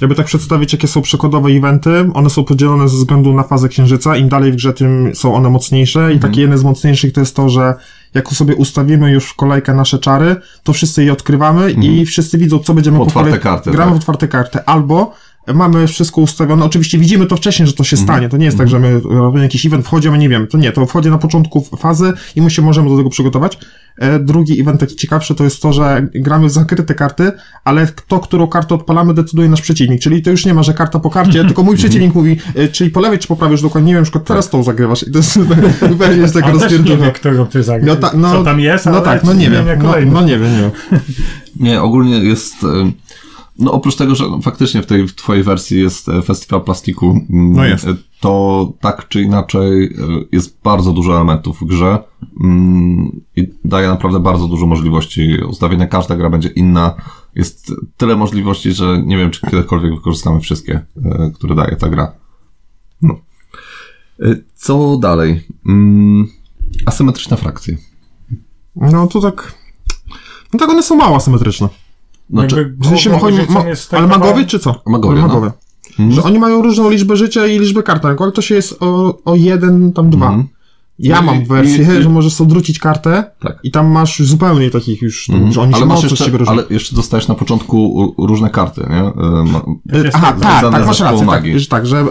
[0.00, 4.16] Jakby tak przedstawić, jakie są przykładowe eventy, one są podzielone ze względu na fazę księżyca,
[4.16, 6.18] im dalej w grze, tym są one mocniejsze i Mhm.
[6.20, 7.74] takie jedne z mocniejszych to jest to, że
[8.14, 12.58] jak sobie ustawimy już w kolejkę nasze czary, to wszyscy je odkrywamy i wszyscy widzą,
[12.58, 13.94] co będziemy po Otwarte kolei- karty, Gramy tak.
[13.94, 15.14] w otwarte karty, albo
[15.54, 18.68] mamy wszystko ustawione, oczywiście widzimy to wcześniej, że to się stanie, to nie jest tak,
[18.68, 22.12] że my robimy jakiś event, wchodzimy, nie wiem, to nie, to wchodzi na początku fazy
[22.36, 23.58] i my się możemy do tego przygotować.
[23.98, 27.32] E, drugi event taki ciekawszy to jest to, że gramy w zakryte karty,
[27.64, 30.98] ale to, którą kartę odpalamy, decyduje nasz przeciwnik, czyli to już nie ma, że karta
[30.98, 33.88] po karcie, tylko mój przeciwnik mówi, e, czyli po lewej czy po prawej, już dokładnie
[33.88, 35.38] nie wiem, przykład teraz tą zagrywasz i to jest,
[35.98, 37.06] pewnie jest nie rozpierdolona.
[37.06, 37.88] wie, którą ty zagrasz.
[37.88, 40.38] No, ta, no, co tam jest, no tak, no nie wiem, jak no, no nie
[40.38, 40.70] wiem, nie wiem.
[41.60, 42.64] Nie, ogólnie jest.
[42.64, 42.92] e,
[43.60, 47.52] No oprócz tego, że faktycznie w tej w twojej wersji jest e, festiwal plastiku, mm,
[47.52, 47.86] No jest.
[47.86, 49.88] e, to tak czy inaczej e,
[50.32, 51.98] jest bardzo dużo elementów w grze
[52.40, 55.86] mm, i daje naprawdę bardzo dużo możliwości ustawienia.
[55.86, 56.94] Każda gra będzie inna.
[57.34, 60.80] Jest tyle możliwości, że nie wiem, czy kiedykolwiek wykorzystamy wszystkie,
[61.34, 62.12] które daje ta gra.
[63.02, 63.14] No.
[64.54, 65.46] Co dalej?
[65.66, 66.28] Mm,
[66.86, 67.76] Asymetryczne frakcje.
[68.76, 69.54] No to tak,
[70.52, 71.68] no tak one są mało asymetryczne.
[72.30, 74.82] Znaczy, W sensie, chodzi, ma, ale magowie czy co?
[74.86, 75.26] Magowie, no.
[75.28, 75.50] magowie.
[75.90, 76.12] Mhm.
[76.12, 78.76] Że oni mają różną liczbę życia i liczbę kart na ręku, ale to się jest
[78.82, 80.26] o, o jeden, tam dwa.
[80.26, 80.48] Mhm.
[81.02, 83.58] Ja mam wersję, i- i- że możesz odwrócić kartę Tak.
[83.62, 87.28] i tam masz zupełnie takich już, że oni ale się masz jeszcze, ale jeszcze dostajesz
[87.28, 88.98] na początku różne karty, nie?
[89.08, 92.06] Y, ma- E, Aha, tak, tak, masz rację, tak, że tak, że e,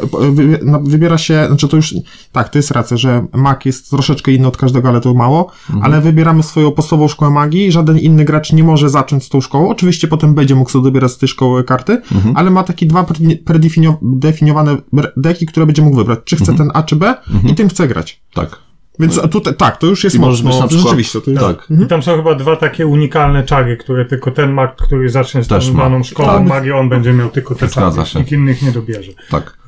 [0.65, 1.95] no, wybiera się, znaczy to już,
[2.31, 5.85] tak, to jest racja, że mag jest troszeczkę inny od każdego, ale to mało, Mhm.
[5.85, 9.69] ale wybieramy swoją podstawową szkołę magii, żaden inny gracz nie może zacząć z tą szkołą,
[9.69, 12.37] oczywiście potem będzie mógł sobie dobierać z tej szkoły karty, Mhm.
[12.37, 13.05] ale ma takie dwa
[13.45, 14.77] predefiniowane
[15.17, 17.15] deki, które będzie mógł wybrać, czy chce ten A czy B
[17.49, 18.21] i tym chce grać.
[18.33, 18.59] Tak.
[18.99, 21.67] Więc tutaj, tak, to już jest I mocno, na przykład- rzeczywiście, to jest, Tak.
[21.83, 25.47] I tam są chyba dwa takie unikalne czary, które tylko ten mag, który zacznie z
[25.47, 26.47] tą daną szkołą Tak.
[26.47, 28.05] magii, on będzie miał tylko te czary.
[28.05, 28.19] się.
[28.19, 29.11] Nikt innych nie dobierze.
[29.29, 29.59] Tak.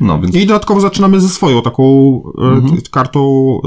[0.00, 1.82] No, więc I dodatkowo zaczynamy ze swoją taką
[2.38, 3.20] e, kartą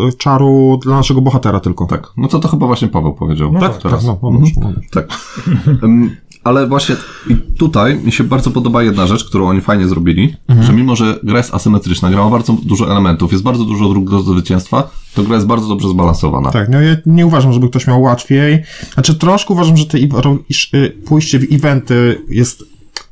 [0.08, 1.86] e, czaru dla naszego bohatera tylko.
[1.86, 2.08] tak.
[2.18, 3.52] No to to chyba właśnie Paweł powiedział.
[3.54, 4.52] No Tak, tak, tak, no, no, Mhm.
[4.62, 4.82] no, no.
[4.92, 5.08] Tak.
[6.48, 6.96] Ale właśnie
[7.30, 10.68] i tutaj mi się bardzo podoba jedna rzecz, którą oni fajnie zrobili, Mhm.
[10.68, 14.10] że mimo, że gra jest asymetryczna, gra ma bardzo dużo elementów, jest bardzo dużo dróg
[14.10, 16.52] do zwycięstwa, to gra jest bardzo dobrze zbalansowana.
[16.52, 18.64] Tak, no ja nie uważam, żeby ktoś miał łatwiej.
[18.94, 22.64] Znaczy troszkę uważam, że te y, pójście w eventy jest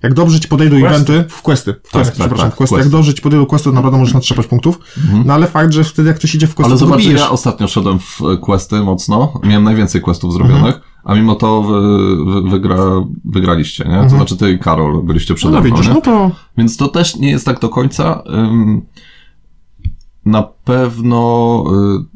[0.04, 0.96] jak dobrze ci podejdą Questy.
[0.96, 2.86] eventy, w questy, w questy, tak, przepraszam, tak, w questy, questy.
[2.86, 4.80] jak dobrze ci podejdą questy, to naprawdę możesz natrzepać punktów,
[5.26, 7.68] no ale fakt, że wtedy jak ktoś idzie w questy, Ale to zobacz, ja ostatnio
[7.68, 11.82] szedłem w questy mocno, miałem najwięcej questów zrobionych, a mimo to wy,
[12.26, 12.78] wy, wygra,
[13.26, 14.04] wygraliście, nie?
[14.04, 17.16] To znaczy ty i Karol byliście przede no mną, widzisz, no to Więc to też
[17.16, 18.24] nie jest tak do końca.
[18.34, 18.82] ym,
[20.26, 21.64] na pewno...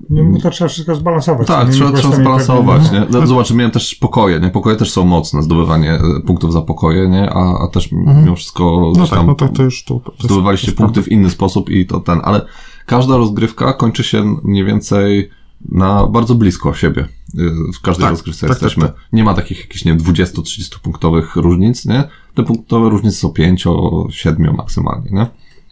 [0.09, 1.47] y, bo to trzeba wszystko zbalansować.
[1.47, 3.05] Tak, trzeba, trzeba zbalansować, pewnie- nie?
[3.19, 4.49] No, Zobacz, miałem też pokoje, nie?
[4.49, 7.29] Pokoje też są mocne, zdobywanie e, punktów za pokoje, nie?
[7.29, 10.77] A, a też mimo wszystko No tak, no to, to już to, to zdobywaliście to
[10.77, 12.45] punkty w inny sposób i to ten, ale
[12.85, 15.29] każda rozgrywka kończy się mniej więcej
[15.71, 17.07] na bardzo blisko siebie.
[17.35, 18.91] Y, W każdej Tak, rozgrywce tak, tak, jesteśmy.
[19.13, 22.03] Nie ma takich jakichś, nie wiem, 20-30 punktowych różnic, nie?
[22.35, 25.27] Te punktowe różnice są 5-7 maksymalnie, nie?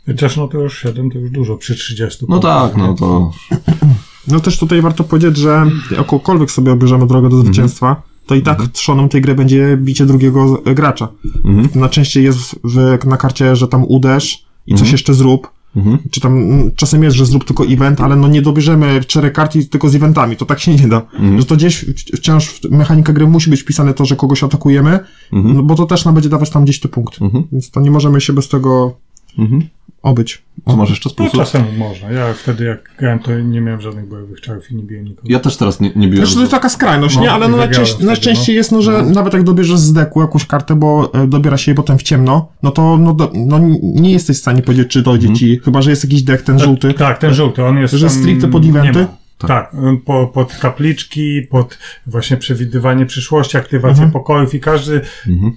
[0.05, 2.25] Chociaż no to już 7 to już dużo przy 30.
[2.29, 3.31] No tak, no to
[4.27, 8.67] No też tutaj warto powiedzieć, że jakąkolwiek sobie obierzemy drogę do zwycięstwa, to i tak
[8.67, 11.07] trzonem tej gry będzie bicie drugiego gracza.
[11.45, 11.69] Mhm.
[11.75, 15.56] Najczęściej jest w, w, na karcie, że tam uderz i coś jeszcze zrób.
[15.77, 15.97] Mhm.
[16.11, 19.55] Czy tam mm, czasem jest, że zrób tylko event, ale no nie dobierzemy czterech kart
[19.55, 21.01] i tylko z eventami, to tak się nie da.
[21.39, 21.85] Że to gdzieś
[22.15, 24.99] wciąż w mechanika gry musi być wpisane to, że kogoś atakujemy,
[25.31, 27.25] no bo to też nam będzie dawać tam gdzieś te punkty.
[27.25, 27.43] Mhm.
[27.51, 28.97] Więc to nie możemy się bez tego
[29.37, 29.61] Mhm.
[30.01, 30.41] obyć.
[30.67, 31.39] Co masz jeszcze z No plusów?
[31.39, 32.11] czasem można.
[32.11, 35.27] Ja wtedy jak grałem, to nie miałem żadnych bojowych czarów i nie biłem nikogo.
[35.31, 36.17] Ja też teraz nie, nie biłem.
[36.17, 37.31] Znaczy to jest taka skrajność, No, nie?
[37.31, 38.57] Ale no najczęściej, no.
[38.57, 41.75] jest, no, że nawet jak dobierzesz z deku jakąś kartę, bo e, dobiera się jej
[41.75, 45.33] potem w ciemno, no to no, do, no, nie jesteś w stanie powiedzieć, czy dojdzie
[45.33, 46.93] ci, chyba, że jest jakiś dek, ten żółty.
[46.93, 47.93] Tak, ten żółty, on jest.
[47.93, 49.07] Że tam- stricte pod eventy?
[49.43, 49.55] Nie ma.
[49.55, 54.11] Tak, on po, pod kapliczki, pod właśnie przewidywanie przyszłości, aktywację Mhm.
[54.11, 55.01] pokojów i każdy,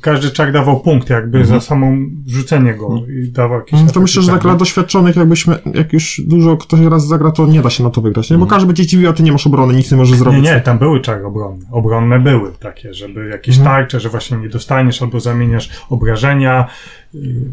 [0.01, 4.23] każdy czak dawał punkt jakby za samą rzucenie go i dawał jakieś Mm, To myślę,
[4.23, 7.85] że tak dla doświadczonych, jakbyśmy, jak już dużo ktoś raz zagra, to nie da się
[7.85, 8.39] na to wygrać, nie?
[8.39, 10.43] Bo każdy będzie dziwił, a ty nie masz obrony, nic nie możesz Nie, zrobić.
[10.45, 11.67] nie, tam były czary obronne.
[11.71, 13.77] Obronne były takie, żeby jakieś Mhm.
[13.77, 16.67] tarcze, że właśnie nie dostaniesz albo zamieniasz obrażenia.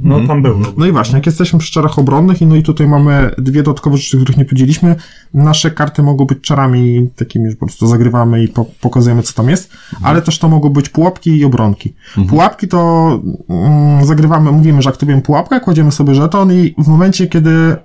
[0.03, 0.27] No Mhm.
[0.27, 0.65] tam były.
[0.77, 4.17] No i właśnie, jak jesteśmy przy czarach obronnych, no i tutaj mamy dwie dodatkowe rzeczy,
[4.17, 4.95] których nie podzieliliśmy.
[5.33, 9.49] Nasze karty mogą być czarami takimi, że po prostu zagrywamy i po, pokazujemy, co tam
[9.49, 9.71] jest,
[10.03, 11.93] ale też to mogą być pułapki i obronki.
[12.29, 13.09] Pułapki to
[13.49, 17.75] mm, zagrywamy, mówimy, że aktywujemy pułapkę, kładziemy sobie żeton i w momencie, kiedy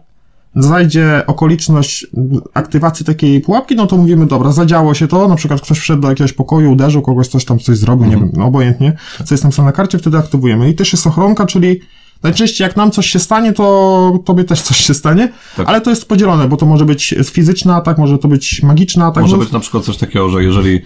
[0.57, 2.07] zajdzie okoliczność
[2.55, 6.09] aktywacji takiej pułapki, no to mówimy, dobra, zadziało się to, na przykład ktoś wszedł do
[6.09, 9.67] jakiegoś pokoju, uderzył kogoś, coś tam coś zrobił, nie wiem, no obojętnie, co jest napisane
[9.67, 10.71] na karcie, wtedy aktywujemy.
[10.71, 11.81] I też jest ochronka, czyli
[12.23, 15.69] najczęściej jak nam coś się stanie, to tobie też coś się stanie, Tak.
[15.69, 19.23] ale to jest podzielone, bo to może być fizyczny atak, może to być magiczny atak.
[19.23, 20.81] Może no, być na przykład coś takiego, że jeżeli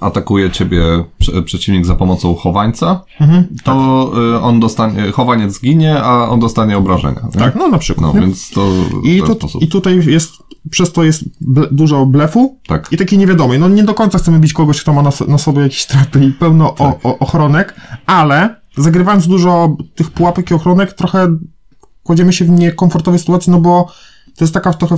[0.00, 0.82] atakuje ciebie
[1.18, 3.48] prze, przeciwnik za pomocą chowańca, Mhm.
[3.64, 7.20] to y, on dostanie, chowaniec zginie, a on dostanie obrażenia.
[7.34, 7.40] nie?
[7.40, 8.14] Tak, no na przykład.
[8.14, 8.68] No, więc to
[9.04, 9.62] I, sposób.
[9.62, 10.32] I tutaj jest,
[10.70, 12.88] przez to jest ble, dużo blefu Tak.
[12.92, 13.58] i takiej niewiadomej.
[13.58, 16.30] No nie do końca chcemy bić kogoś, kto ma na, na sobie jakieś trapy i
[16.32, 17.74] pełno o, o, ochronek,
[18.06, 21.36] ale zagrywając dużo tych pułapek i ochronek, trochę
[22.02, 23.86] kładziemy się w niekomfortowej sytuacji, no bo
[24.40, 24.96] to jest taka trochę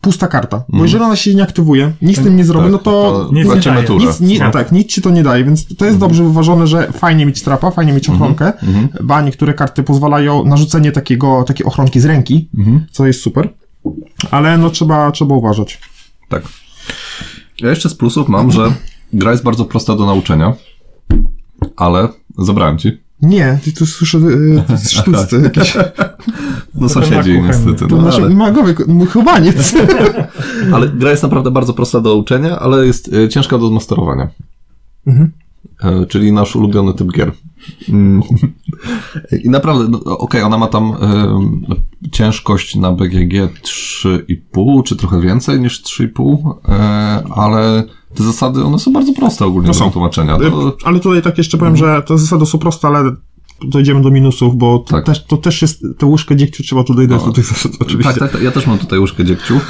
[0.00, 0.64] pusta karta.
[0.68, 3.32] Bo jeżeli ona się nie aktywuje, nic z tym nie zrobi, tak, no to, to
[3.32, 3.86] nic nie daje.
[3.98, 4.50] nic, ni, No.
[4.50, 7.70] tak, nic ci to nie daje, więc to jest dobrze wyważone, że fajnie mieć trapa,
[7.70, 8.52] fajnie mieć ochronkę,
[9.02, 12.48] ba niektóre karty pozwalają na rzucenie takiego, takiej ochronki z ręki,
[12.90, 13.48] co jest super,
[14.30, 15.80] ale no trzeba, trzeba uważać.
[16.28, 16.42] Tak.
[17.60, 18.72] Ja jeszcze z plusów mam, że
[19.12, 20.52] gra jest bardzo prosta do nauczenia,
[21.76, 22.08] ale
[22.38, 23.05] zabrałem ci.
[23.22, 25.76] Nie, ty tu słyszę y, sztuczce jakieś.
[26.74, 27.86] No sąsiedzi niestety.
[27.86, 29.74] To No, nasz ale, magowy mój chowaniec.
[30.74, 34.28] ale gra jest naprawdę bardzo prosta do uczenia, ale jest e, ciężka do zmasterowania.
[35.06, 35.32] Mhm.
[35.82, 37.32] E, czyli nasz ulubiony typ gier.
[37.88, 38.22] Mm.
[39.44, 45.60] I naprawdę, no, okej, ona ma tam e, ciężkość na BGG 3,5, czy trochę więcej
[45.60, 46.72] niż 3,5, e,
[47.34, 49.90] ale te zasady, one są bardzo proste ogólnie No do są.
[49.90, 50.38] tłumaczenia.
[50.38, 53.12] To, Ale tutaj tak jeszcze powiem, że te zasady są proste, ale
[53.64, 55.04] dojdziemy do minusów, bo to, Tak.
[55.04, 58.12] też, to też jest, tę łyżkę dziegciu trzeba tutaj dać do tych zasad, oczywiście.
[58.12, 59.60] Tak, tak, tak, ja też mam tutaj łyżkę dziegciu,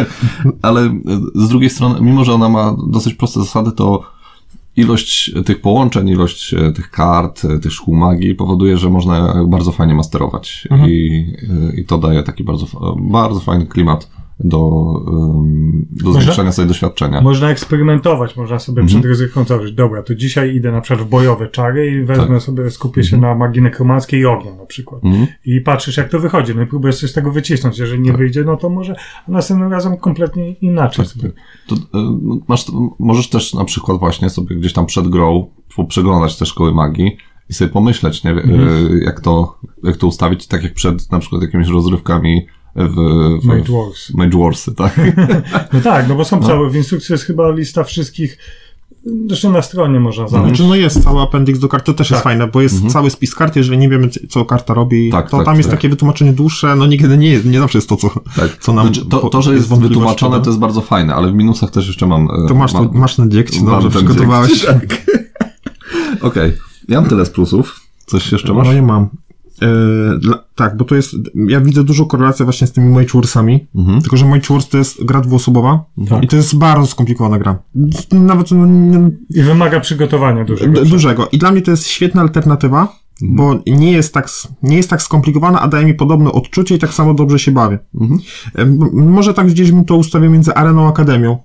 [0.62, 0.98] ale e,
[1.34, 4.02] z drugiej strony, mimo że ona ma dosyć proste zasady, to
[4.76, 9.94] ilość tych połączeń, ilość e, tych kart, tych szkół magii powoduje, że można bardzo fajnie
[9.94, 11.24] masterować i,
[11.72, 12.66] e, i to daje taki bardzo,
[13.00, 14.58] bardzo fajny klimat do,
[15.04, 17.20] do Można- zwiększania sobie doświadczenia.
[17.20, 19.00] Można eksperymentować, można sobie Mhm.
[19.00, 22.42] przed ryzyką założyć, dobra, to dzisiaj idę na przykład w bojowe czary i wezmę Tak.
[22.42, 25.04] sobie, skupię się na magii nekromackiej i ognia na przykład.
[25.04, 25.26] Mhm.
[25.44, 27.78] I patrzysz jak to wychodzi, no i próbujesz coś z tego wycisnąć.
[27.78, 28.12] Jeżeli Tak.
[28.12, 28.96] nie wyjdzie, no to może
[29.28, 31.32] następnym razem kompletnie inaczej sobie.
[31.68, 31.78] To, e,
[32.22, 32.66] no, masz,
[32.98, 35.46] możesz też na przykład właśnie sobie gdzieś tam przed grą
[35.88, 37.16] przeglądać te szkoły magii
[37.50, 38.60] i sobie pomyśleć, nie, Mhm.
[38.60, 42.94] e, jak, to, jak to ustawić, tak jak przed na przykład jakimiś rozrywkami w,
[43.42, 44.14] w Mage Wars.
[44.14, 45.00] Mage Warsy, tak?
[45.72, 48.38] No tak, no bo są całe, w instrukcji jest chyba lista wszystkich,
[49.26, 50.48] zresztą na stronie można znaleźć.
[50.56, 52.24] Znaczy, no jest cały appendix do kart, to też jest Tak.
[52.32, 55.22] fajne, bo jest cały spis kart, jeżeli nie wiemy, co karta robi, Mhm.
[55.22, 55.78] Tak, to tak, tam jest tak.
[55.78, 58.56] takie wytłumaczenie dłuższe, no nigdy nie jest, nie zawsze jest to, co, tak.
[58.60, 58.86] co nam...
[58.86, 60.42] Znaczy, to, to, że jest wątpliwości, wytłumaczone, no.
[60.44, 62.28] to jest bardzo fajne, ale w minusach też jeszcze mam...
[62.44, 64.60] e, To masz, to, masz na mam dobrze przygotowałeś.
[64.60, 64.66] dziegć,
[66.20, 66.52] Okej,
[66.88, 67.80] ja mam tyle z plusów.
[68.06, 68.66] Coś jeszcze masz?
[68.66, 69.08] No nie mam.
[70.20, 71.14] Dla, tak, bo to jest,
[71.48, 74.00] ja widzę dużą korelację właśnie z tymi Magewarsami, Mhm.
[74.00, 76.22] tylko że Mage Wars to jest gra dwuosobowa Tak.
[76.24, 77.58] i to jest bardzo skomplikowana gra.
[78.12, 80.72] Nawet no, nie- I wymaga przygotowania dużego.
[80.72, 81.28] d- dużego.
[81.32, 84.28] I dla mnie to jest świetna alternatywa, bo nie jest, tak,
[84.62, 87.78] nie jest tak skomplikowana, a daje mi podobne odczucie i tak samo dobrze się bawię.
[88.00, 88.20] Mhm.
[88.54, 91.36] E, m- Może tak gdzieś bym to ustawił między Areną a Akademią.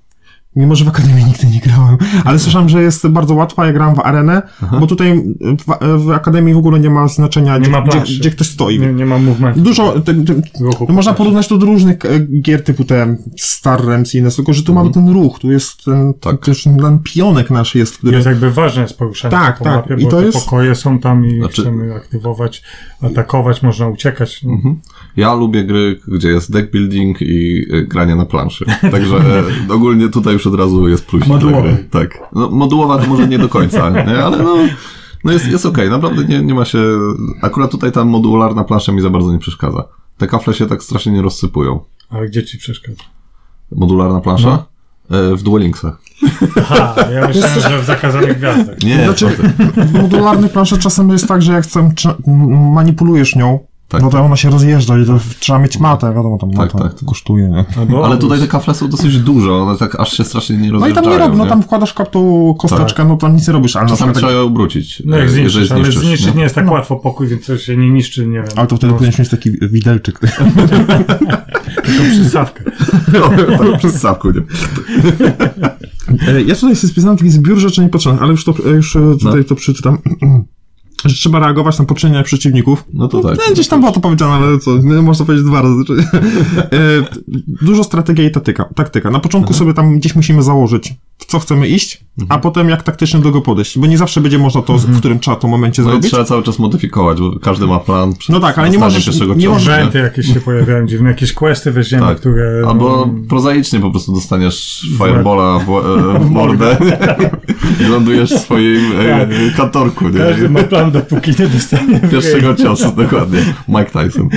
[0.55, 3.95] Mimo, że w Akademii nigdy nie grałem, ale słyszałem, że jest bardzo łatwa, ja grałem
[3.95, 4.41] w Arenę,
[4.79, 5.65] bo tutaj w,
[6.05, 8.79] w Akademii w ogóle nie ma znaczenia, Nie gdzie, ma gdzie, gdzie ktoś stoi.
[8.79, 9.59] Nie, nie ma movementu.
[9.59, 10.33] Dużo, te, te,
[10.87, 14.31] no można po porównać to do różnych e, gier typu te Star Realms i inne,
[14.31, 16.45] tylko że tu mamy ten ruch, tu jest ten, Tak.
[16.45, 18.15] też ten pionek nasz jest, który...
[18.15, 19.73] Jest jakby ważne jest poruszanie Tak, po tak.
[19.75, 22.63] mapie, I bo to te jest- pokoje są tam i Znaczy- chcemy aktywować,
[23.01, 24.43] atakować, można uciekać.
[24.43, 24.53] No.
[24.53, 24.79] Mhm.
[25.17, 28.65] Ja lubię gry, gdzie jest deck building i y, granie na planszy.
[28.91, 29.15] Także
[29.69, 31.87] e, ogólnie tutaj już od razu jest plusik gry.
[31.91, 32.19] Tak.
[32.33, 34.23] No, modułowa to może nie do końca, nie?
[34.23, 34.55] ale no,
[35.23, 35.89] no jest, jest okej.
[35.89, 36.79] Naprawdę nie, nie ma się...
[37.41, 39.83] Akurat tutaj ta modularna plansza mi za bardzo nie przeszkadza.
[40.17, 41.79] Te kafle się tak strasznie nie rozsypują.
[42.09, 43.03] Ale gdzie ci przeszkadza?
[43.71, 44.65] Modularna plansza?
[45.11, 46.01] E, w Duel Linksach.
[46.57, 48.83] Aha, ja myślałem, że w zakazanych gwiazdach.
[48.83, 49.27] Nie, Znaczy,
[49.77, 51.91] w modularnych planszach czasem jest tak, że jak chcę,
[52.73, 53.59] manipulujesz nią,
[53.91, 56.93] Tak, no to ona się rozjeżdża i to trzeba mieć matę, wiadomo, tam mata tak,
[56.93, 57.05] tak.
[57.05, 57.65] kosztuje, nie?
[57.79, 60.67] Albo ale tutaj te kafle są dosyć duże, one tak aż się strasznie nie No
[60.67, 61.03] i rozjeżdżają.
[61.03, 63.89] tam nie robi, no tam wkładasz kaptą kosteczkę, no tam nic nie robisz, ale na
[63.89, 66.43] Czasami tak, trzeba je obrócić, No jak e, jeżeli zniszczysz, ale zniszczyć nie, nie?
[66.43, 68.47] jest tak łatwo pokój, więc to się nie niszczy, nie wiem.
[68.55, 70.19] ale to wtedy no, powinieneś mieć taki widelczyk.
[71.83, 72.63] Tylko przystawkę.
[73.11, 74.41] tak, przez sapku, nie?
[76.27, 79.37] E, Ja tutaj sobie spisałem taki zbiór rzeczy niepotrzebnych, ale już to, już e, tutaj
[79.39, 79.43] No.
[79.43, 79.97] to przeczytam.
[81.05, 82.83] Że trzeba reagować na poczynienia przeciwników.
[82.93, 83.37] No to tak.
[83.37, 85.83] No, gdzieś tam było to powiedziane, ale co, można powiedzieć dwa razy.
[86.71, 86.77] E,
[87.61, 88.69] Dużo strategia i taktyka.
[88.75, 89.11] taktyka.
[89.11, 93.19] Na początku sobie tam gdzieś musimy założyć, w co chcemy iść, a potem jak taktycznie
[93.19, 93.79] do tego podejść.
[93.79, 96.07] Bo nie zawsze będzie można to, w którym trzeba to momencie No zrobić.
[96.11, 98.13] trzeba cały czas modyfikować, bo każdy ma plan.
[98.29, 102.17] No tak, ale nie możesz- nie możesz- jakieś się pojawiają dziwne, jakieś questy weźmiemy, Tak.
[102.17, 102.63] które...
[102.67, 106.77] Albo no, prozaicznie po prostu dostaniesz firebola w, e, w mordę
[107.79, 110.49] i lądujesz w swoim e, kantorku, Każdy nie?
[110.49, 113.39] ma plan, dopóki nie dostanie Pierwszego ciosu, dokładnie.
[113.67, 114.29] Mike Tyson.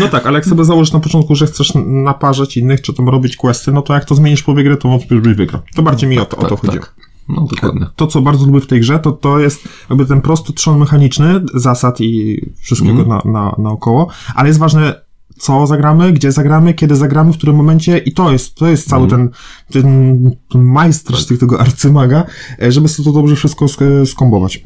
[0.00, 3.36] No tak, ale jak sobie założysz na początku, że chcesz naparzać innych, czy tam robić
[3.36, 5.62] questy, no to jak to zmienisz po gry, to żebyś wygrał.
[5.74, 6.84] To bardziej mi o to, o to Tak, chodziło.
[6.84, 6.94] tak.
[7.28, 7.86] No dokładnie.
[7.96, 11.40] To, co bardzo lubię w tej grze, to to jest jakby ten prosty trzon mechaniczny,
[11.54, 13.08] zasad i wszystkiego Mhm.
[13.08, 14.94] na, na, naokoło, ale jest ważne,
[15.38, 19.04] co zagramy, gdzie zagramy, kiedy zagramy, w którym momencie i to jest, to jest cały
[19.04, 19.28] Mhm.
[19.70, 21.38] ten, ten, ten majster Tak.
[21.38, 22.24] tego arcymaga,
[22.62, 24.62] e, żeby sobie to dobrze wszystko sk- skombować.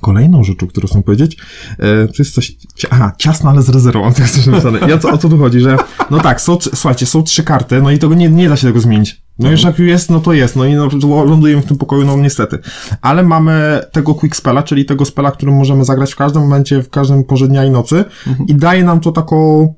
[0.00, 1.36] Kolejną rzeczą, którą chcę powiedzieć,
[1.78, 2.56] e, to jest coś,
[2.90, 4.78] aha, ciasno, ale z rezerwą, tak coś napisane.
[4.88, 5.76] Ja co, o co tu chodzi, że,
[6.10, 8.80] no tak, są, słuchajcie, są trzy karty, no i tego nie, nie da się tego
[8.80, 9.22] zmienić.
[9.38, 10.88] No już jak jest, no to jest, no i no,
[11.24, 12.58] lądujemy w tym pokoju, no niestety.
[13.02, 16.90] Ale mamy tego quick spella, czyli tego spella, którym możemy zagrać w każdym momencie, w
[16.90, 18.04] każdym porze dnia i nocy.
[18.46, 19.74] I daje nam to taką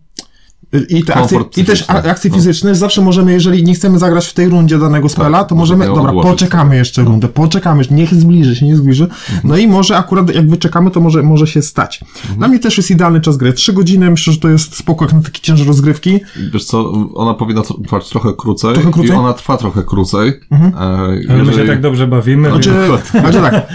[0.88, 2.36] i, te akcje, I też akcje No.
[2.36, 5.96] fizyczne, zawsze możemy, jeżeli nie chcemy zagrać w tej rundzie danego spela, to możemy, możemy
[5.96, 9.08] dobra, odłożyć poczekamy jeszcze rundę, poczekamy, niech zbliży się, nie zbliży.
[9.44, 12.00] No i może akurat jak wyczekamy, to może, może się stać.
[12.38, 13.52] Dla mnie też jest idealny czas gry.
[13.52, 16.20] Trzy godziny, myślę, że to jest spoko jak na taki ciężar rozgrywki.
[16.52, 19.10] Wiesz co, ona powinna trwać trochę krócej, Trochę krócej?
[19.10, 20.28] i ona trwa trochę krócej.
[20.52, 22.50] E, Ale my się jeżeli- tak dobrze bawimy.
[22.50, 22.72] Znaczy,
[23.10, 23.66] znaczy tak,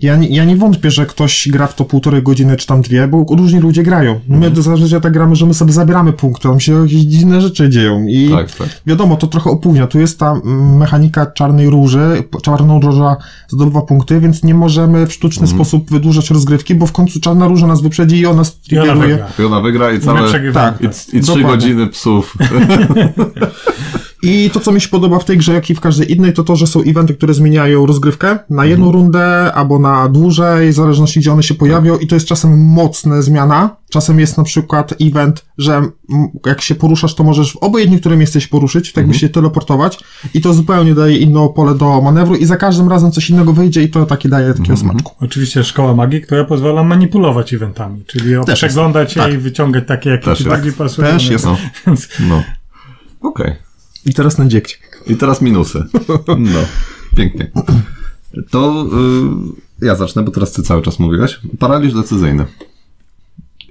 [0.00, 3.08] ja, nie- ja nie wątpię, że ktoś gra w to półtorej godziny czy tam dwie,
[3.08, 4.20] bo różni ludzie grają.
[4.28, 7.70] My w zależności tak gramy, że my sobie zabieramy punkty, tam się jakieś dziwne rzeczy
[7.70, 8.68] dzieją i Tak, tak.
[8.86, 9.86] wiadomo, to trochę opóźnia.
[9.86, 13.16] Tu jest ta mm, mechanika czarnej róży, czarną róża
[13.48, 15.56] zdobywa punkty, więc nie możemy w sztuczny Mhm.
[15.58, 19.08] sposób wydłużać rozgrywki, bo w końcu czarna róża nas wyprzedzi i ona I ona striggeruje.
[19.08, 19.26] wygra.
[19.38, 20.52] I ona wygra i całe...
[20.54, 20.78] tak.
[21.12, 22.36] I, i trzy godziny psów.
[24.22, 26.44] I to, co mi się podoba w tej grze, jak i w każdej innej, to
[26.44, 31.20] to, że są eventy, które zmieniają rozgrywkę na jedną rundę albo na dłużej, w zależności
[31.20, 33.76] gdzie one się pojawią i to jest czasem mocna zmiana.
[33.90, 35.82] Czasem jest na przykład event, że
[36.46, 39.98] jak się poruszasz, to możesz w obojętnie którym jesteś poruszyć, tak by się teleportować
[40.34, 43.82] i to zupełnie daje inne pole do manewru i za każdym razem coś innego wyjdzie
[43.82, 45.12] i to takie daje takiego smaczku.
[45.20, 49.34] Oczywiście szkoła magii, która pozwala manipulować eventami, czyli przeglądać je tak.
[49.34, 50.56] i wyciągać takie, jakie Też ci jest.
[50.56, 51.08] bardziej pasują.
[51.08, 51.44] Też jest.
[51.44, 51.56] No,
[52.28, 52.42] no.
[53.20, 53.65] Okej.
[54.06, 54.76] I teraz na dziekcie.
[55.06, 55.84] I teraz minusy.
[56.28, 56.58] No,
[57.16, 57.50] pięknie.
[58.50, 58.86] To
[59.80, 61.40] y, ja zacznę, bo teraz ty cały czas mówiłeś.
[61.58, 62.44] Paraliż decyzyjny.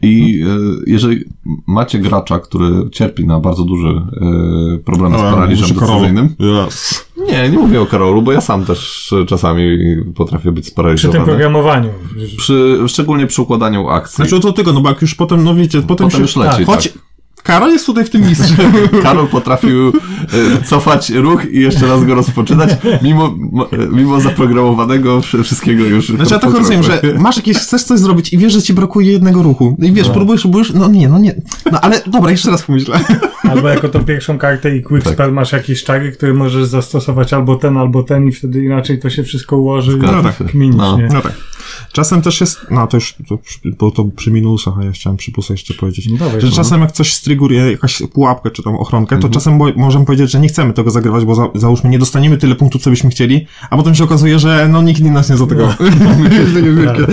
[0.01, 1.23] I y, jeżeli
[1.67, 6.35] macie gracza, który cierpi na bardzo duży y, problem z paraliżem decyzyjnym.
[6.67, 7.05] Yes.
[7.17, 9.77] Nie, nie mówię o Karolu, bo ja sam też y, czasami
[10.15, 11.25] potrafię być przy tym sparaliżowany.
[11.25, 11.89] programowaniu.
[12.37, 14.15] Przy, szczególnie przy układaniu akcji.
[14.15, 16.65] Znaczy to tylko, no bo jak już potem, no wiecie, potem, Potem się, już leci,
[16.65, 17.04] choć, tak.
[17.45, 18.71] Karol jest tutaj w tym mistrzem.
[19.03, 19.93] Karol potrafił e,
[20.65, 22.69] cofać ruch i jeszcze raz go rozpoczynać,
[23.01, 26.09] mimo, mo- e, mimo zaprogramowanego wsz- wszystkiego już.
[26.09, 29.11] Znaczy ja tak rozumiem, że masz jakieś, chcesz coś zrobić i wiesz, że ci brakuje
[29.11, 29.77] jednego ruchu.
[29.81, 31.35] I wiesz, próbujesz, próbujesz, no nie, no nie.
[31.71, 32.99] No ale dobra, jeszcze raz pomyślę.
[33.51, 35.13] Albo jako tą pierwszą kartę i quick Tak.
[35.13, 39.09] spell masz jakieś czary, które możesz zastosować albo ten, albo ten i wtedy inaczej to
[39.09, 40.97] się wszystko ułoży Zgadza i tak kminisz, No.
[40.97, 41.07] nie?
[41.13, 41.33] No tak.
[41.95, 43.39] Czasem też jest, no to już, to,
[43.79, 46.07] bo to przy minusach, a ja chciałem przy plusach jeszcze powiedzieć.
[46.09, 46.53] No dawaj, że no.
[46.53, 49.31] czasem jak coś striguje, jakaś pułapkę czy tam ochronkę, Mhm.
[49.31, 52.37] to czasem bo, możemy powiedzieć, że nie chcemy tego zagrywać, bo za, załóżmy nie dostaniemy
[52.37, 55.73] tyle punktów, co byśmy chcieli, a potem się okazuje, że no nikt nas nie zaatakował.
[56.75, 57.05] wielkie,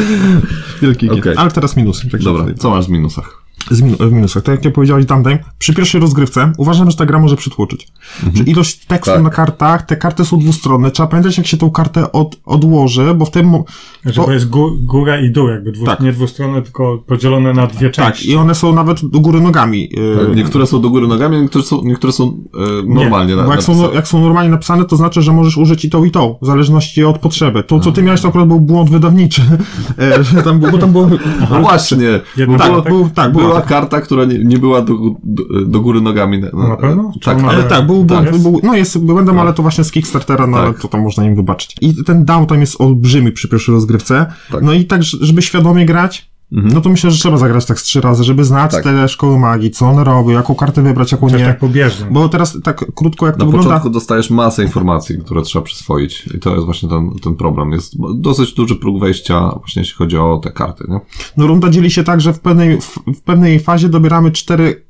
[0.83, 1.21] wielkie Okej.
[1.21, 1.35] okay.
[1.37, 2.11] Ale teraz minusy.
[2.11, 3.43] Także Dobra, co masz w minusach?
[3.71, 4.43] Z minu- w minusach.
[4.43, 7.89] Tak jak ja powiedziałeś tamtym, przy pierwszej rozgrywce uważam, że ta gra może przytłoczyć.
[8.35, 9.23] Że ilość tekstu Tak.
[9.23, 13.25] na kartach, te karty są dwustronne, trzeba pamiętać jak się tą kartę od, odłoży, bo
[13.25, 13.47] w tym...
[13.47, 13.65] mo-
[14.07, 16.01] Że bo- to jest gó- góra i dół, jakby dwu, Tak.
[16.01, 18.31] nie dwustronne, tylko podzielone na dwie tak, części.
[18.31, 19.89] i one są nawet do góry nogami.
[19.93, 23.63] yy, Niektóre są do góry nogami, niektóre są, niektóre są e, normalnie na, Bo jak
[23.63, 23.95] są, napisane.
[23.95, 27.05] jak są normalnie napisane, to znaczy, że możesz użyć i tą, i tą, w zależności
[27.05, 27.63] od potrzeby.
[27.63, 29.43] To, co ty miałeś, to akurat był błąd wydawniczy.
[29.99, 31.09] E, że tam, bo tam było...
[31.51, 34.95] No właśnie, bo Tak, było, był, tak, była, była karta, która nie, nie była do,
[35.25, 36.43] do, do góry nogami.
[36.53, 37.13] No, Na pewno?
[37.25, 38.31] Tak, ale Ale tak, był, Tak.
[38.31, 40.83] był, był, no jest, będę, ale to właśnie z Kickstartera, no ale Tak.
[40.83, 41.77] to tam można im wybaczyć.
[41.81, 44.27] I ten downtime jest olbrzymi przy pierwszej rozgrywce.
[44.53, 44.63] Tak.
[44.63, 48.01] No i tak, żeby świadomie grać, no to myślę, że trzeba zagrać tak z trzy
[48.01, 48.83] razy, żeby znać Tak.
[48.85, 51.47] te szkoły magii, co one robią, jaką kartę wybrać, jaką Chociaż nie.
[51.47, 52.07] tak pobieżnie.
[52.11, 53.69] Bo teraz tak krótko jak Na to wygląda.
[53.69, 57.73] początku dostajesz masę informacji, które trzeba przyswoić i to jest właśnie ten, ten problem.
[57.73, 61.01] Jest dosyć duży próg wejścia właśnie jeśli chodzi o te karty, nie?
[61.37, 64.85] No runda dzieli się tak, że w pewnej, w, w pewnej fazie dobieramy cztery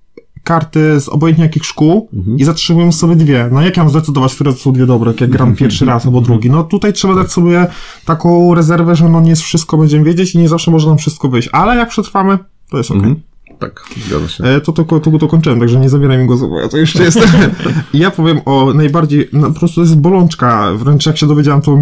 [0.44, 2.38] karty z obojętnie jakich szkół Mhm.
[2.38, 3.48] i zatrzymujemy sobie dwie.
[3.52, 6.06] No jak ja mam zdecydować, które to są dwie dobre, jak ja gram pierwszy raz
[6.06, 6.50] albo drugi?
[6.50, 7.66] No tutaj trzeba dać sobie
[8.04, 11.28] taką rezerwę, że no nie z wszystko będziemy wiedzieć i nie zawsze może nam wszystko
[11.28, 11.48] wyjść.
[11.52, 12.38] Ale jak przetrwamy,
[12.70, 13.02] to jest okej.
[13.02, 13.20] Mhm.
[13.58, 14.44] Tak, zgadza się.
[14.44, 17.02] E, To tylko to, to kończyłem, także nie zabieraj mi głosu, bo ja to jeszcze
[17.04, 17.18] jest.
[17.94, 21.62] I ja powiem o najbardziej, no po prostu to jest bolączka, wręcz jak się dowiedziałem,
[21.62, 21.78] to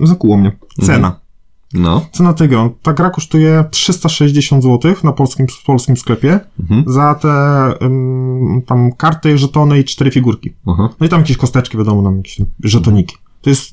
[0.00, 0.52] zakuło mnie.
[0.82, 1.20] Cena.
[1.74, 2.58] No, Cena tej gry.
[2.82, 6.84] Ta gra kosztuje 360 zł na polskim, w polskim sklepie Mhm.
[6.86, 7.28] za te
[7.86, 10.52] ym, tam karty, żetony i cztery figurki.
[10.66, 13.16] aha, No i tam jakieś kosteczki, wiadomo, tam jakieś żetoniki.
[13.42, 13.70] To jest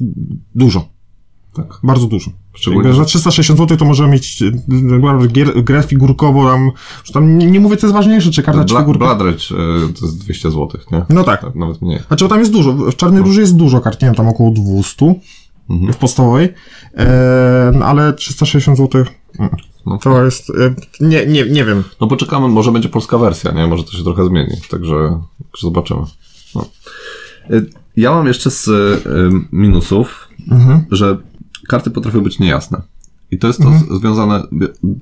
[0.56, 0.86] dużo.
[1.54, 1.80] tak.
[1.84, 2.32] Bardzo dużo.
[2.54, 4.46] Szczególnie, Jakby za 360 zł to możemy mieć y,
[5.24, 6.72] y, gier, grę figurkową tam,
[7.14, 9.06] tam nie, nie mówię co jest ważniejsze, czy karta, czy Bla, figurka.
[9.06, 9.38] Blood Rage
[9.88, 11.06] e, to jest 200 zł, nie?
[11.10, 11.46] No tak.
[11.56, 12.00] Nawet mniej.
[12.08, 12.74] Znaczy, bo tam jest dużo.
[12.74, 15.16] W Czarnej Róży jest dużo kart, nie wiem, tam około 200
[15.70, 15.94] Mhm.
[15.94, 16.54] w podstawowej,
[16.98, 19.06] e, no ale 360 zł
[19.86, 19.98] No.
[19.98, 21.84] to jest, e, nie, nie, nie wiem.
[22.02, 23.68] No poczekamy, może będzie polska wersja, nie?
[23.68, 25.20] Może to się trochę zmieni, także,
[25.62, 26.02] zobaczymy.
[26.56, 26.66] No.
[27.52, 29.02] Y, Ja mam jeszcze z y,
[29.52, 30.86] minusów, Mhm.
[30.92, 31.18] że
[31.68, 32.82] karty potrafią być niejasne.
[33.32, 34.00] I to jest to Mhm.
[34.00, 34.44] związane,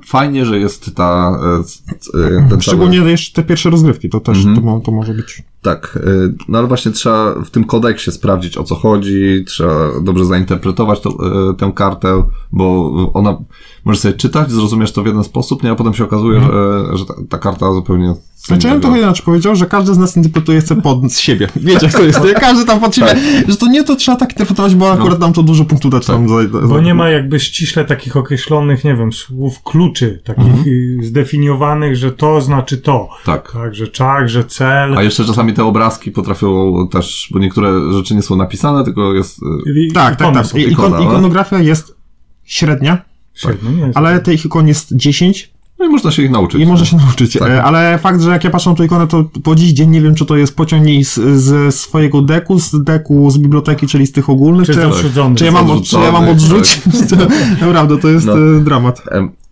[0.06, 4.56] fajnie, że jest ta, e, e, cały, Szczególnie jeszcze te pierwsze rozgrywki, to też Mhm.
[4.66, 5.44] to, to może być.
[5.66, 10.26] Tak, y, no ale właśnie trzeba w tym kodeksie sprawdzić o co chodzi, trzeba dobrze
[10.26, 13.38] zainterpretować to, y, tę kartę, bo ona
[13.86, 15.72] może sobie czytać, zrozumiesz to w jeden sposób, nie?
[15.72, 18.08] a potem się okazuje, że, że ta, ta karta zupełnie.
[18.08, 18.26] Mhm.
[18.36, 21.48] Znaczy ja bym trochę inaczej powiedział, że każdy z nas interpretuje chce pod siebie.
[21.56, 22.20] Wiecie, jak to jest.
[22.40, 23.20] Każdy tam pod siebie, Tak.
[23.48, 26.08] że to nie to trzeba tak interpretować, bo akurat nam to dużo punktów da, czy
[26.08, 30.46] tam za, za, Bo nie ma jakby ściśle takich określonych, nie wiem, słów kluczy, takich
[30.46, 30.64] Mhm.
[30.68, 33.10] y, zdefiniowanych, że to znaczy to.
[33.26, 33.52] Tak.
[33.52, 34.98] Tak, że czak, że cel.
[34.98, 39.40] A jeszcze czasami te obrazki potrafią też, bo niektóre rzeczy nie są napisane, tylko jest.
[39.68, 40.46] y, i- Tak, tak, tak.
[40.56, 41.04] ikon, ikona, no.
[41.04, 41.96] ikonografia jest
[42.44, 42.98] średnia,
[43.34, 43.98] Średnio, nie jest.
[43.98, 46.62] ale tych ikon jest 10 No i można się ich nauczyć.
[46.62, 47.34] i można się nauczyć.
[47.34, 47.50] Tak.
[47.50, 50.02] E, Ale fakt, że jak ja patrzę na tą ikonę, to po dziś dzień nie
[50.02, 54.12] wiem, czy to jest pociągnij z, z swojego deku, z deku z biblioteki, czyli z
[54.12, 55.36] tych ogólnych, Czy czy, zauszczony.
[55.36, 56.82] czy, ja, mam, czy ja mam odrzucić.
[57.62, 58.34] Naprawdę, to jest No.
[58.38, 59.02] e, dramat.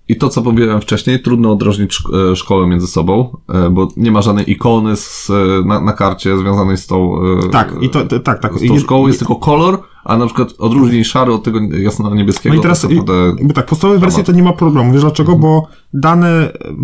[0.07, 4.21] I to, co powiedziałem wcześniej, trudno odróżnić e, szkołę między sobą, e, bo nie ma
[4.21, 8.59] żadnej ikony z, e, na, na karcie związanej z tą, Tak, i to, tak, tak.
[8.59, 12.55] z tą szkołą, jest tylko kolor, a na przykład odróżnij szary od tego jasno-niebieskiego.
[12.55, 13.13] No i teraz, naprawdę...
[13.37, 14.93] jakby tak, podstawowej wersji to nie ma problemu.
[14.93, 15.35] Wiesz dlaczego?
[15.35, 16.27] Bo dany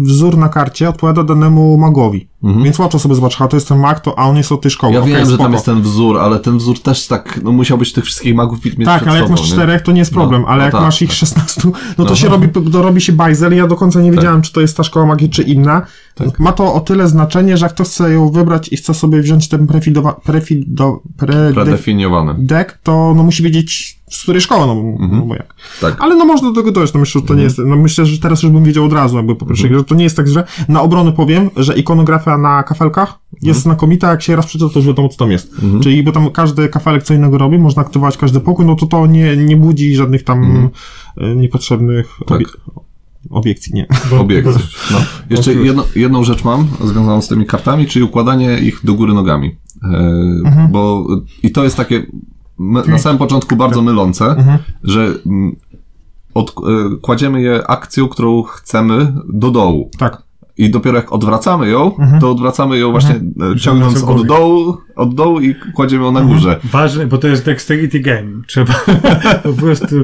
[0.03, 2.29] wzór na karcie odpowiada danemu magowi.
[2.63, 4.71] Więc łatwo sobie zobaczyć, a to jest ten mag, to, a on jest od tej
[4.71, 4.93] szkoły.
[4.93, 5.43] Ja Okej, wiem, że spoko.
[5.43, 8.86] tam jest ten wzór, ale ten wzór też tak, no musiałbyś tych wszystkich magów mieć
[8.86, 9.53] Tak, ale jak sobą, masz nie?
[9.53, 11.17] czterech, to nie jest problem, No, ale no jak tak, masz ich tak.
[11.17, 12.05] 16, no to No.
[12.05, 12.17] Tak.
[12.17, 13.55] się robi, to robi się bajzel.
[13.55, 15.82] Ja do końca nie wiedziałem, czy to jest ta szkoła magii, czy inna.
[16.25, 16.39] Tak.
[16.39, 19.47] Ma to o tyle znaczenie, że jak ktoś chce ją wybrać i chce sobie wziąć
[19.49, 22.35] ten prefidowa, prefido, pre, Predefiniowany.
[22.37, 24.75] deck, to no musi wiedzieć z której szkoły, no,
[25.08, 25.54] no bo jak.
[25.81, 25.96] Tak.
[26.00, 28.17] Ale no można do tego dojść, no myślę, że to nie jest, no myślę, że
[28.19, 30.44] teraz już bym wiedział od razu, jakby po pierwsze, że to nie jest tak, że
[30.67, 34.87] na obronę powiem, że ikonografia na kafelkach jest znakomita, jak się raz przeczyta, to już
[34.87, 35.52] wiadomo, co tam jest.
[35.83, 39.08] Czyli, bo tam każdy kafelek co innego robi, można aktywować każdy pokój, no to to
[39.08, 40.69] nie, nie budzi żadnych tam
[41.17, 42.37] e, niepotrzebnych Tak.
[42.39, 42.46] obi-
[43.30, 43.88] obiekcji, nie.
[44.20, 44.48] Obiekt.
[44.92, 44.98] No.
[45.30, 49.56] Jeszcze jedno, jedną rzecz mam związaną z tymi kartami, czyli układanie ich do góry nogami.
[49.84, 49.88] E,
[50.46, 50.72] Mhm.
[50.72, 51.08] Bo
[51.44, 52.06] i to jest takie
[52.58, 54.58] my, na samym początku bardzo mylące, Mhm.
[54.84, 55.13] że
[56.34, 56.54] od, e,
[57.02, 59.90] kładziemy je akcją, którą chcemy do dołu.
[59.98, 60.24] Tak.
[60.58, 62.22] I dopiero jak odwracamy ją, Mhm.
[62.22, 63.20] to odwracamy ją właśnie e,
[63.60, 66.38] ciągnąc Ciągnąc od dołu, od dołu i kładziemy ją na Mhm.
[66.38, 66.60] górze.
[66.63, 68.30] Ważne, bo to jest dexterity game.
[68.48, 68.74] Trzeba
[69.44, 69.96] po prostu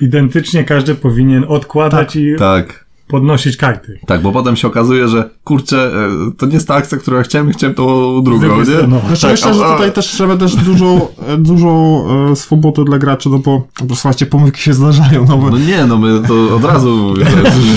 [0.00, 2.89] identycznie każdy powinien odkładać i Tak.
[3.10, 3.98] Podnosić karty.
[4.06, 7.22] Tak, bo potem się okazuje, że kurczę, e, to nie jest ta akcja, którą ja
[7.22, 7.84] chciałem, chciałem tą
[8.22, 8.64] drugą, nie?
[8.64, 9.00] stroną.
[9.06, 12.02] Znaczy Tak, myślę, a- że tutaj też trzeba też dużo, e, dużo
[12.32, 15.86] e, swobody dla graczy, no bo, bo słuchajcie, pomyłki się zdarzają, no bo No nie,
[15.86, 17.22] no my to od razu że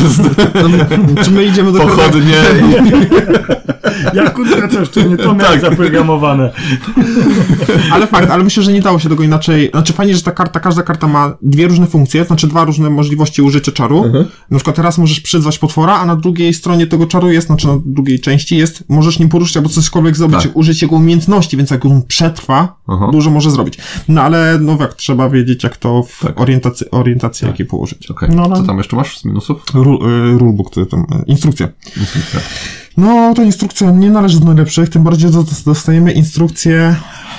[0.04, 0.22] jest
[1.26, 6.52] czy my idziemy do pochodnie i Jak kurwa coś, to nie to miałem zaprogramowane.
[7.92, 9.70] Ale fakt, ale myślę, że nie dało się tego inaczej.
[9.72, 13.42] Znaczy fajnie, że ta karta, każda karta ma dwie różne funkcje, znaczy dwa różne możliwości
[13.42, 14.04] użycia czaru.
[14.52, 17.80] Na przykład teraz możesz przyzwać potwora, a na drugiej stronie tego czaru jest, znaczy na
[17.86, 20.58] drugiej części jest, możesz nim poruszyć albo cośkolwiek zrobić, Tak.
[20.58, 23.10] użyć jego umiejętności, więc jak on przetrwa, Aha.
[23.12, 23.78] dużo może zrobić.
[24.08, 26.42] No ale no jak trzeba wiedzieć, jak to w Tak.
[26.42, 28.12] orientacji, orientację jakiej położyć.
[28.12, 29.64] Okej, No, ale co tam jeszcze masz z minusów?
[29.74, 31.68] ru- y, rulebook, to tam, y, instrukcja.
[31.98, 32.40] Instrukcja.
[32.98, 35.30] No, ta instrukcja nie należy do najlepszych, tym bardziej,
[35.66, 36.96] dostajemy instrukcję,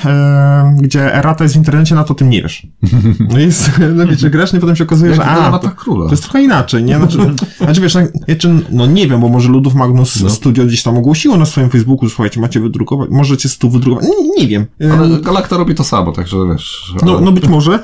[0.07, 2.67] e, gdzie errata jest w internecie, na to tym nie wiesz.
[3.31, 6.23] No jest, no wiecie, grasz i potem się okazuje, Jak że a, to, to jest
[6.23, 6.97] trochę inaczej, nie?
[6.97, 7.19] Znaczy,
[7.59, 7.97] znaczy wiesz,
[8.39, 10.31] czy, no nie wiem, bo może Ludów Magnus No.
[10.31, 14.49] Studio gdzieś tam ogłosiło na swoim Facebooku, słuchajcie, macie wydrukować, możecie stu wydrukować, nie, nie
[14.49, 14.67] wiem.
[14.93, 16.95] Ale Galacta robi to samo, także wiesz.
[17.07, 17.79] no, no być może.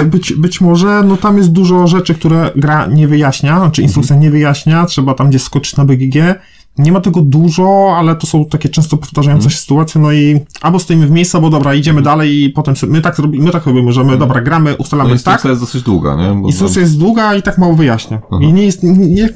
[0.00, 4.16] E, być, być może, no tam jest dużo rzeczy, które gra nie wyjaśnia, znaczy instrukcja
[4.16, 6.16] nie wyjaśnia, trzeba tam gdzieś skoczyć na BGG.
[6.78, 10.78] Nie ma tego dużo, ale to są takie często powtarzające się sytuacje, no i albo
[10.78, 13.92] stoimy w miejscu, albo dobra, idziemy dalej i potem my tak robimy, my tak robimy,
[13.92, 16.40] że my, dobra, gramy, no, ustalamy tak, instrukcja jest dosyć długa, nie?
[16.40, 18.20] Bo, Instrukcja jest długa i tak mało wyjaśnia.
[18.40, 19.28] I nie jest, nie, nie,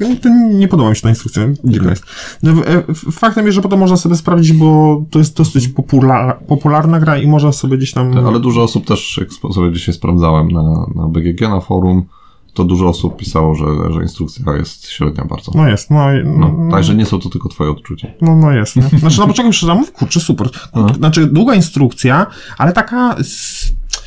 [0.53, 1.43] nie podoba mi się ta instrukcja.
[1.63, 2.03] Dziwna jest.
[2.43, 6.99] No, e, faktem jest, że potem można sobie sprawdzić, bo to jest dosyć popular, popularna
[6.99, 8.27] gra i można sobie gdzieś tam...
[8.27, 12.05] Ale dużo osób też, jak sobie dzisiaj sprawdzałem na, na BGG, na forum,
[12.53, 15.51] to dużo osób pisało, że, że instrukcja jest średnia bardzo.
[15.55, 18.07] No jest, no, i- No, no, także nie są to tylko twoje odczucia.
[18.21, 18.75] no, no jest.
[18.75, 18.81] Nie?
[18.99, 20.49] Znaczy na początku szczerze mówiąc, kurczę, super.
[20.97, 22.27] Znaczy długa instrukcja,
[22.57, 23.15] ale taka...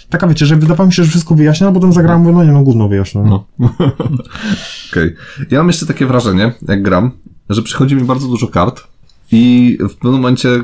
[0.08, 2.52] Taka wiecie, że wydawało mi się, że wszystko wyjaśnia, a potem zagrałem, mówię, no nie,
[2.52, 3.22] no gówno wyjaśnia.
[3.22, 3.44] No.
[4.90, 5.14] Okej.
[5.50, 7.10] Ja mam jeszcze takie wrażenie, jak gram,
[7.50, 8.82] że przychodzi mi bardzo dużo kart
[9.32, 10.62] i w pewnym momencie y,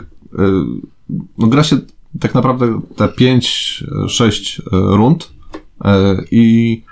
[1.38, 1.78] no, gra się
[2.20, 4.60] tak naprawdę te 5-6
[4.96, 5.30] rund
[5.84, 5.88] y,
[6.30, 6.82] i,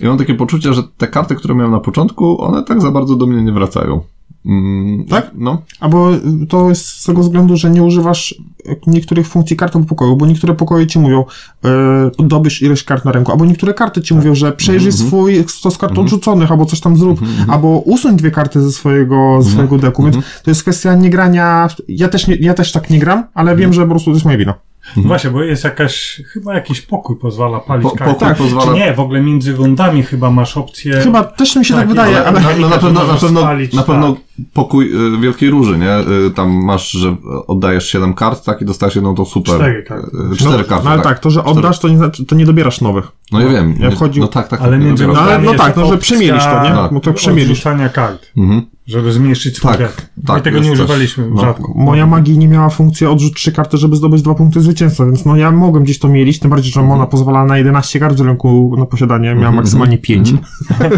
[0.00, 3.16] i mam takie poczucie, że te karty, które miałem na początku, one tak za bardzo
[3.16, 4.00] do mnie nie wracają.
[4.46, 5.30] Mm, Tak?
[5.34, 5.62] No.
[5.80, 6.08] Albo
[6.48, 8.34] to jest z tego względu, że nie używasz
[8.86, 11.24] niektórych funkcji karty pokoju, bo niektóre pokoje ci mówią,
[12.18, 15.78] yy, dobierz ileś kart na ręku, albo niektóre karty ci mówią, że przejrzyj swój stos
[15.78, 20.02] kart odrzuconych, albo coś tam zrób, albo usuń dwie karty ze swojego, ze swojego deku,
[20.02, 23.24] więc to jest kwestia nie grania, w- ja też, nie, ja też tak nie gram,
[23.34, 24.54] ale wiem, że po prostu to jest moja wina.
[24.96, 28.12] Właśnie, bo jest jakaś, chyba jakiś pokój pozwala palić Po, karty.
[28.14, 28.72] pokój Tak, pozwala...
[28.72, 30.92] Czy nie, w ogóle między rundami chyba masz opcję...
[30.92, 32.40] Chyba też mi się tak, Tak, wydaje, ale-.
[32.40, 33.86] No, no na pewno, na pewno, spalić, na tak.
[33.86, 34.16] pewno
[34.52, 35.98] pokój y, Wielkiej Róży, nie?
[36.26, 37.16] Y, tam masz, że
[37.46, 38.62] oddajesz 7 kart, tak?
[38.62, 39.54] I dostajesz jedną tą super.
[39.54, 40.06] Cztery karty.
[40.32, 42.46] Y, Cztery no, karty, no ale tak, to, że oddasz, to nie, znaczy, to nie
[42.46, 43.08] dobierasz nowych.
[43.32, 43.74] No ja wiem.
[43.96, 44.60] Chodzi- No tak, tak.
[44.60, 45.06] Ale tak, nie między.
[45.06, 46.70] No, ale- no tak, no, że przemielisz to, nie?
[46.70, 46.92] Tak.
[46.92, 47.50] No to przemielisz.
[47.50, 48.62] Odrzucania kart, Mhm.
[48.86, 50.06] żeby zmniejszyć swój Tak, deck.
[50.26, 51.40] tak, I tego nie używaliśmy no.
[51.40, 51.72] rzadko.
[51.76, 55.36] Moja magii nie miała funkcji odrzuć trzy karty, żeby zdobyć dwa punkty zwycięstwa, więc no
[55.36, 58.74] ja mogłem gdzieś to mielić, tym bardziej, że ona pozwala na 11 kart w ręku
[58.78, 60.32] na posiadanie, miała maksymalnie 5.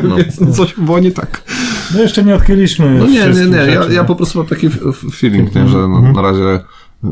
[0.09, 0.17] No.
[0.17, 1.43] Więc no coś było nie tak.
[1.95, 3.17] No jeszcze nie odkryliśmy No nie, nie,
[3.47, 3.57] nie.
[3.57, 4.07] Ja, rzeczy, ja nie?
[4.09, 4.69] po prostu mam taki
[5.13, 6.61] feeling, nie, że no, na razie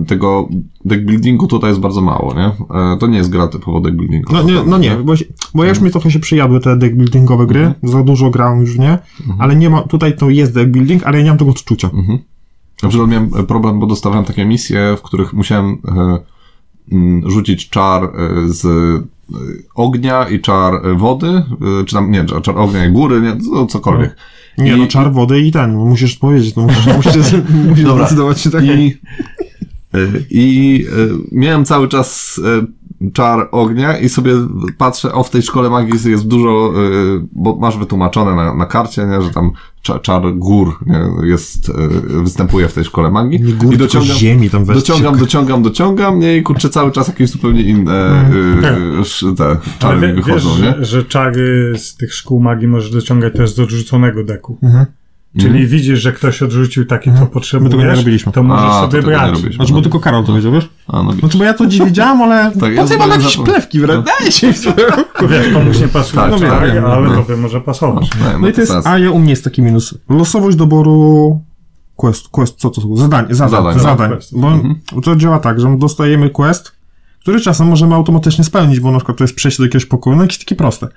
[0.06, 0.48] tego
[0.84, 2.46] deck buildingu tutaj jest bardzo mało, nie?
[2.94, 4.32] E, To nie jest gra typowo deck buildingu.
[4.34, 5.14] No nie, no nie bo,
[5.54, 8.76] bo ja już mi trochę się przyjadły te deck buildingowe gry, za dużo grałem już
[8.76, 8.98] w nie,
[9.38, 11.90] ale nie ma, tutaj to jest deck building, ale ja nie mam tego odczucia.
[12.82, 16.18] Na przykład miałem problem, bo dostawałem takie misje, w których musiałem e,
[16.92, 18.08] mm, rzucić czar e,
[18.48, 19.04] z e,
[19.74, 23.66] ognia i czar e, wody, e, czy tam, nie, czar- ognia i góry, nie, no,
[23.66, 24.16] cokolwiek.
[24.58, 27.34] Nie, I- no czar wody i ten, musisz powiedzieć, no musisz, musisz,
[27.68, 28.04] musisz Dobra.
[28.06, 28.64] zdecydować się tak.
[28.64, 29.35] I, e,
[30.30, 32.66] i e, miałem cały czas e,
[33.12, 34.32] czar ognia i sobie
[34.78, 39.06] patrzę, o w tej szkole magii jest dużo, e, bo masz wytłumaczone na, na karcie,
[39.06, 39.50] nie, że tam
[39.82, 43.40] czar, czar gór nie, jest, e, występuje w tej szkole magii.
[43.42, 47.08] Nie gór, I tylko dociągam, ziemi tam dociągam, dociągam, dociągam, nie, i kurczę cały czas
[47.08, 47.92] jakieś zupełnie inne
[48.62, 50.74] e, sz- te Ale czary wie, wychodzą, wiesz, nie?
[50.78, 54.58] że, że czary z tych szkół magii możesz dociągać też z odrzuconego deku.
[54.62, 54.86] Mhm.
[55.40, 58.32] Czyli widzisz, że ktoś odrzucił takie, co potrzebujesz, tego nie robiliśmy.
[58.32, 59.38] to możesz A, to sobie nie brać.
[59.54, 60.68] Znaczy, bo tylko Karol to wiedział, wiesz?
[60.88, 63.36] A, no, Znaczy, bo ja to dziś wiedziałem, ale Tak, po co ja mam jakieś
[63.36, 64.06] plewki, wręcz?
[64.20, 64.52] Dajcie
[65.30, 67.22] Wiesz, komuś nie pasuje, Tak, tak, no wiem, wiem, ale no.
[67.22, 68.10] tobie może pasować.
[68.20, 69.94] no, No i to jest, a ja u mnie jest taki minus.
[70.08, 71.40] Losowość doboru
[71.96, 72.96] quest, quest, co to są?
[72.96, 74.10] Zadań, zadań, Zadań, zadań.
[74.10, 74.20] tak.
[74.94, 76.72] Bo to działa tak, że dostajemy quest,
[77.20, 80.22] który czasem możemy automatycznie spełnić, bo na przykład to jest przejście do jakiegoś pokoju, no
[80.22, 80.88] jakieś takie proste.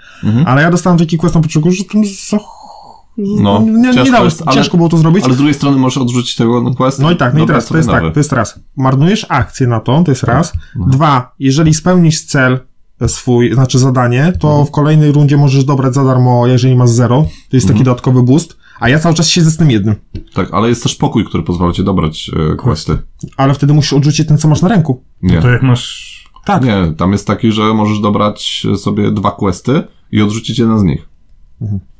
[0.46, 2.38] Ale ja dostałem taki quest na początku, że tam za...
[3.18, 5.26] No, nie, nie ciężko dało, jest, ale- ciężko było to zrobić.
[5.26, 7.00] Ale z drugiej strony możesz odrzucić tego no, quest.
[7.00, 8.02] No i tak, no i teraz to jest nowy.
[8.02, 8.60] tak, to jest raz.
[8.78, 10.54] Marnujesz akcję na to, to jest raz.
[10.76, 12.60] Dwa, jeżeli spełnisz cel
[13.08, 17.26] swój, znaczy zadanie, to w kolejnej rundzie możesz dobrać za darmo, jeżeli masz zero.
[17.50, 18.58] To jest taki dodatkowy boost.
[18.80, 19.96] A ja cały czas siedzę z tym jednym.
[20.34, 22.98] Tak, ale jest też pokój, który pozwala ci dobrać e, questy.
[23.38, 25.04] Ale wtedy musisz odrzucić ten, co masz na ręku.
[25.22, 25.42] Nie.
[25.42, 26.10] To jak masz...
[26.46, 26.64] Tak.
[26.64, 31.10] Nie, tam jest taki, że możesz dobrać sobie dwa questy i odrzucić jeden z nich.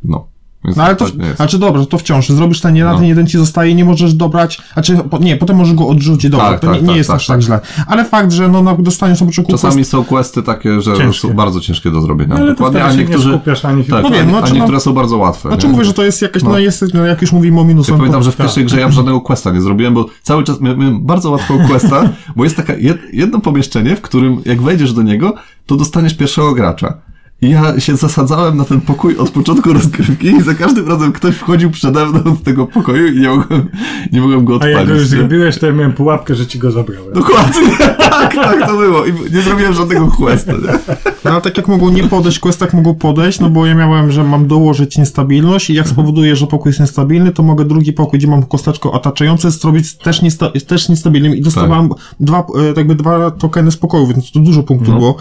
[0.04, 0.28] No.
[0.66, 1.36] Więc No ale to, tak jest.
[1.36, 2.98] znaczy dobrze, to wciąż, zrobisz ten jeden, No.
[2.98, 6.50] ten jeden ci zostaje, nie możesz dobrać, znaczy, po, nie, potem możesz go odrzucić, dobra,
[6.50, 7.36] Tak, to tak, nie, nie tak, jest tak, aż tak.
[7.38, 7.60] tak źle.
[7.88, 11.28] Ale fakt, że no, no dostaniesz na początku Czasami są questy takie, że Ciężkie.
[11.28, 12.36] są bardzo ciężkie do zrobienia.
[12.36, 13.30] Ale to Dokładnie, a niektórzy.
[13.30, 15.50] nie skupiasz ani tak, No wiem, a, no, a no- niektóre są bardzo łatwe.
[15.50, 15.74] Znaczy nie?
[15.74, 16.60] mówię, że to jest jakaś, no, No.
[16.60, 19.22] jest, no, jak już mówimy o minusach, Ja pamiętam, że w pierwszej grze ja żadnego
[19.22, 22.98] questa nie zrobiłem, bo cały czas miałem, miałem bardzo łatwą questa, bo jest taka jed,
[23.14, 25.34] jedno pomieszczenie, w którym jak wejdziesz do niego,
[25.66, 26.94] to dostaniesz pierwszego gracza.
[27.42, 31.72] Ja się zasadzałem na ten pokój od początku rozgrywki i za każdym razem ktoś wchodził
[31.72, 33.70] przede mną do tego pokoju i nie mogłem,
[34.12, 34.78] nie mogłem go A odpalić.
[34.78, 37.14] jak go już zrobiłeś, to ja miałem pułapkę, że ci go zabrałem.
[37.14, 37.78] Dokładnie,
[38.10, 39.06] tak, tak to było.
[39.06, 40.52] I nie zrobiłem żadnego questa.
[40.52, 40.80] Nie?
[41.26, 44.12] No ale tak jak mogą nie podejść, quest tak mogą podejść, no bo ja miałem,
[44.12, 48.20] że mam dołożyć niestabilność i jak spowoduję, że pokój jest niestabilny, to mogę drugi pokój,
[48.20, 53.32] gdzie mam kosteczkę otaczające, zrobić też, niesta też niestabilnym i dostawałem dwa, e, jakby dwa
[53.32, 55.16] tokeny spokoju, więc to dużo punktów było.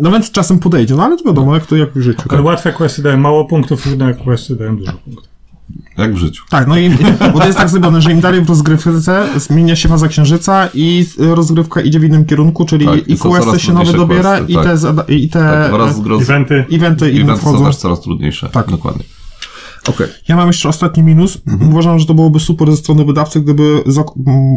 [0.00, 2.22] No więc czasem podejdzie, no ale to wiadomo, jak to jak w życiu.
[2.28, 5.28] Ale łatwe questy dają mało punktów, trudne questy dają dużo punktów.
[5.98, 6.44] Jak w życiu.
[6.50, 6.90] Tak, no i
[7.32, 11.06] bo to jest tak zrobione, że im dalej w rozgrywce zmienia się faza księżyca i
[11.18, 14.52] rozgrywka idzie w innym kierunku, czyli Tak, i i są questy się nowe dobiera questy,
[14.52, 14.64] i tak.
[15.06, 16.22] te, i te Tak, oraz e, groz...
[16.22, 16.64] Eventy.
[16.72, 17.64] eventy Eventy są wchodzą.
[17.66, 18.48] też coraz trudniejsze.
[18.48, 18.70] Tak.
[18.70, 19.04] Dokładnie.
[19.88, 20.06] Okej.
[20.28, 21.38] Ja mam jeszcze ostatni minus.
[21.46, 21.70] Mhm.
[21.72, 23.82] Uważam, że to byłoby super ze strony wydawcy, gdyby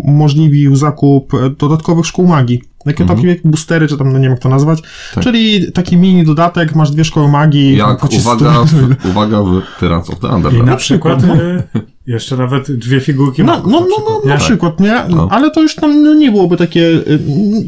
[0.04, 2.62] umożliwił zakup dodatkowych szkół magii.
[2.86, 3.20] Takie Mhm.
[3.20, 4.82] takie jak boostery, czy tam, no nie wiem jak to nazwać.
[5.16, 5.24] Tak.
[5.24, 7.78] Czyli taki mini dodatek, masz dwie szkoły magii.
[7.78, 10.66] Jak, uwaga, 100 w, uwaga w Tyrants of the I Underdark.
[10.66, 11.64] na przykład y,
[12.08, 14.40] jeszcze nawet dwie figurki No, no, na no, przykład, no, na nie?
[14.40, 15.04] przykład, nie?
[15.10, 15.28] No.
[15.32, 16.82] Ale to już tam no, nie byłoby takie.
[16.88, 17.20] y,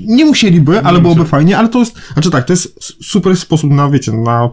[0.06, 1.96] Nie musieliby, ale byłoby fajnie, ale to jest.
[2.14, 4.50] Znaczy tak, to jest super sposób na, wiecie, na.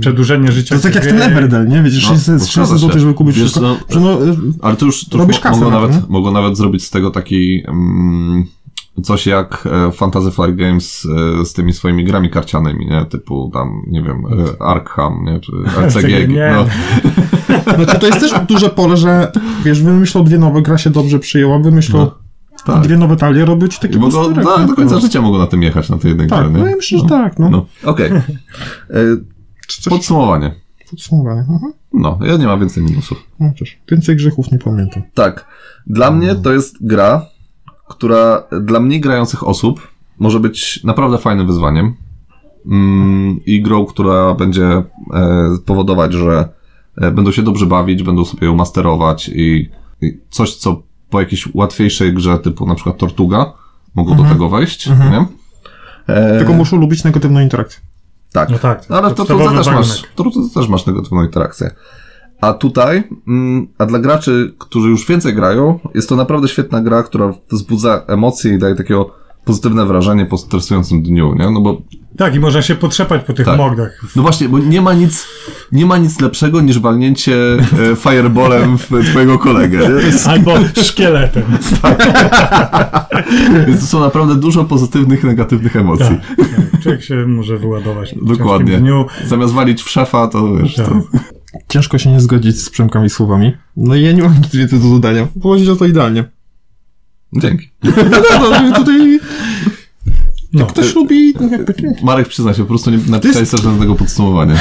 [0.00, 0.68] Przedłużenie życia.
[0.68, 1.82] To jest tak jak ten Everdell, nie?
[1.82, 2.86] Wiecie, No, 600 zgadza 600 się.
[2.86, 3.60] zł, żeby kupić wszystko.
[3.60, 4.18] no, no,
[4.62, 7.10] Ale to już, to już Robisz mo- kasę mogą, nawet, mogą nawet zrobić z tego
[7.10, 8.44] taki mm,
[9.02, 11.06] coś jak e, Fantasy Flight Games
[11.40, 13.04] e, z tymi swoimi grami karcianymi, nie?
[13.04, 15.40] Typu tam, nie wiem, e, Arkham, nie?
[15.40, 15.52] Czy
[15.86, 16.28] RCG.
[16.28, 16.52] Nie.
[16.54, 16.66] No,
[17.84, 19.32] Znaczy, to jest też duże pole, że
[19.64, 22.84] wiesz, wymyślą dwie nowe, gra się dobrze przyjęła, wymyślą No, tak.
[22.84, 24.66] dwie nowe talie, robić taki mogą, boosterek, no, nie?
[24.66, 26.58] do końca życia mogą na tym jechać, na tej jednej Tak, grze, nie?
[26.58, 27.50] no ja myślę, że tak, no.
[27.50, 28.10] No, okej.
[29.68, 30.54] Coś Podsumowanie.
[30.90, 31.40] podsumowane.
[31.40, 31.72] Mhm.
[31.92, 33.22] No, ja nie mam więcej minusów.
[33.40, 35.02] No, cóż, więcej grzechów nie pamiętam.
[35.14, 35.46] Tak.
[35.86, 37.26] Dla mnie to jest gra,
[37.92, 39.88] która dla mniej grających osób
[40.18, 41.94] może być naprawdę fajnym wyzwaniem.
[42.66, 44.84] Mm, I grą, która będzie e,
[45.66, 46.48] powodować, że
[46.96, 49.70] e, będą się dobrze bawić, będą sobie ją masterować i,
[50.02, 53.52] i coś, co po jakiejś łatwiejszej grze, typu na przykład Tortuga,
[53.94, 55.26] mogą do tego wejść, nie?
[56.06, 57.80] E, Tylko muszą lubić negatywną interakcję.
[58.32, 58.50] tak.
[58.50, 61.70] No tak, No, ale w podstawowy Tortudze też masz, Tortudze też masz negatywną interakcję.
[62.42, 67.02] A tutaj, mm, a dla graczy, którzy już więcej grają, jest to naprawdę świetna gra,
[67.02, 69.10] która wzbudza emocje i daje takiego
[69.44, 71.50] pozytywne wrażenie po stresującym dniu, nie?
[71.50, 71.82] No bo,
[72.16, 73.58] Tak, i można się potrzepać po tych Tak.
[73.58, 74.00] mordach.
[74.16, 75.26] no właśnie, bo nie ma nic,
[75.72, 77.36] nie ma nic lepszego niż walnięcie
[77.92, 80.30] e, fireballem w twojego kolegę, nie?
[80.32, 81.42] Albo szkieletem.
[83.66, 86.16] Więc to są naprawdę dużo pozytywnych negatywnych emocji.
[86.36, 86.80] Tak, tak.
[86.82, 88.78] Człowiek się może wyładować po Dokładnie.
[88.78, 89.06] dniu.
[89.26, 90.86] Zamiast walić w szefa, to wiesz, Tak.
[90.86, 90.92] to...
[91.68, 93.56] Ciężko się nie zgodzić z Przemkami słowami.
[93.76, 95.26] No i ja nie mam nic więcej do dodania.
[95.42, 96.24] Położyć o to idealnie.
[97.32, 97.70] Dzięki.
[98.40, 99.20] No, no, no, tutaj
[100.52, 100.66] No.
[100.66, 101.74] ktoś lubi jakby...
[102.02, 104.54] Marek przyzna się, po prostu nie napisałeś sobie żadnego podsumowania.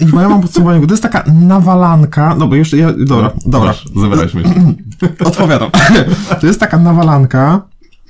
[0.00, 3.68] I bo ja mam podsumowanie, to jest taka nawalanka, no bo jeszcze, ja, dobra, dobra,
[3.68, 4.74] Masz, Zawieraliśmy się.
[5.24, 5.70] odpowiadam.
[6.40, 7.62] To jest taka nawalanka,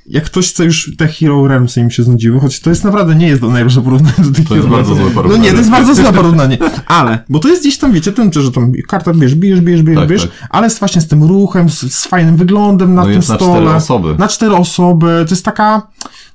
[0.07, 3.27] jak ktoś chce już te Hero Realms im się znudziły, choć to jest naprawdę nie
[3.27, 5.13] jest najlepsze porównanie do tych To jest Hero bardzo Realms.
[5.13, 5.39] złe porównanie.
[5.39, 6.57] No nie, to jest bardzo złe porównanie.
[6.85, 9.99] Ale, bo to jest gdzieś tam, wiecie, ten, że tam karta bierz, bijesz, bijesz, bijesz,
[9.99, 10.47] Tak, bijesz, tak.
[10.49, 13.51] ale właśnie z tym ruchem, z, z fajnym wyglądem na No tym jest na stole.
[13.53, 14.15] cztery osoby.
[14.19, 15.25] Na cztery osoby.
[15.27, 15.87] To jest taka,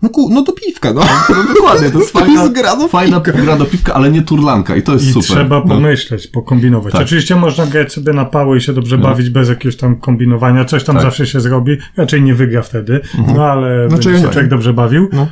[0.03, 1.01] No, ku, no do piwka, no.
[1.29, 4.23] No dokładnie, to jest To fajna, jest gra do fajna gra do piwka, ale nie
[4.23, 5.29] turlanka i to jest I super.
[5.29, 5.67] trzeba No.
[5.69, 6.93] pomyśleć, pokombinować.
[6.93, 7.03] Tak.
[7.03, 9.03] Oczywiście można grać sobie na pało i się dobrze No.
[9.03, 10.65] bawić bez jakiegoś tam kombinowania.
[10.65, 11.05] Coś tam Tak.
[11.05, 11.77] zawsze się zrobi.
[11.97, 13.01] Raczej nie wygra wtedy,
[13.37, 15.09] no ale Znaczy, będzie się człowiek dobrze bawił.
[15.13, 15.27] No.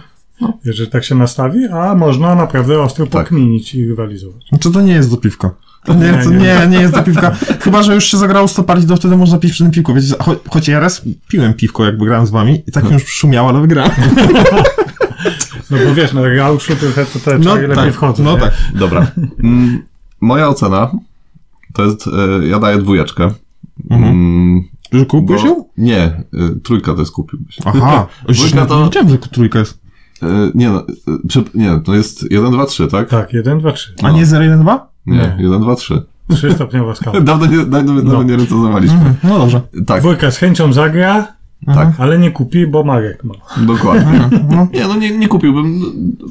[0.65, 3.13] Jeżeli tak się nastawi, a można naprawdę ostro Tak.
[3.25, 4.49] pokminić i rywalizować.
[4.49, 5.51] Znaczy to nie jest do piwka.
[5.85, 6.67] To nie, Nie, to nie.
[6.69, 7.31] nie, jest do piwka.
[7.61, 9.95] Chyba, że już się zagrało 100 partii, to wtedy można pić przy tym piwku.
[9.95, 13.49] Wiecie, cho choć ja raz piłem piwko, jakby grałem z wami i tak już szumiało,
[13.49, 13.91] ale wygrałem.
[15.71, 18.23] No bo wiesz, na rauszu trochę to te No czary lepiej tak, wchodzą.
[18.25, 18.41] no nie?
[18.41, 18.53] tak.
[18.75, 19.07] Dobra.
[19.43, 19.83] Mm,
[20.21, 20.91] Moja ocena
[21.75, 23.31] to jest, e, ja daję dwójeczkę.
[23.91, 24.11] Mhm.
[24.15, 24.63] Mm,
[24.93, 25.65] Że kupiłeś bo- ją?
[25.77, 26.23] Nie, e,
[26.65, 27.57] trójka to jest kupiłbyś.
[27.65, 29.79] Aha, Dwójka to- nie wiedziałem, że trójka jest.
[30.23, 30.83] E, Nie no,
[31.55, 33.09] nie, to jest 1, 2, 3, tak?
[33.09, 33.95] Tak, jeden, dwa, trzy.
[34.03, 34.91] A nie 0, 1, 2?
[35.07, 35.37] Nie, Nie.
[35.39, 36.03] 1, 2, 3.
[36.31, 37.21] Trzystopniowa skala.
[37.21, 38.23] Dawno nie, dawno, dawno No.
[38.23, 39.15] nie recenzowaliśmy.
[39.25, 39.61] No dobrze.
[39.87, 41.27] Tak, Dwójka z chęcią zagra,
[41.67, 43.35] tak, ale nie kupi, bo Marek ma.
[43.67, 44.29] dokładnie.
[44.51, 44.67] No.
[44.75, 45.81] Nie, no nie, nie kupiłbym.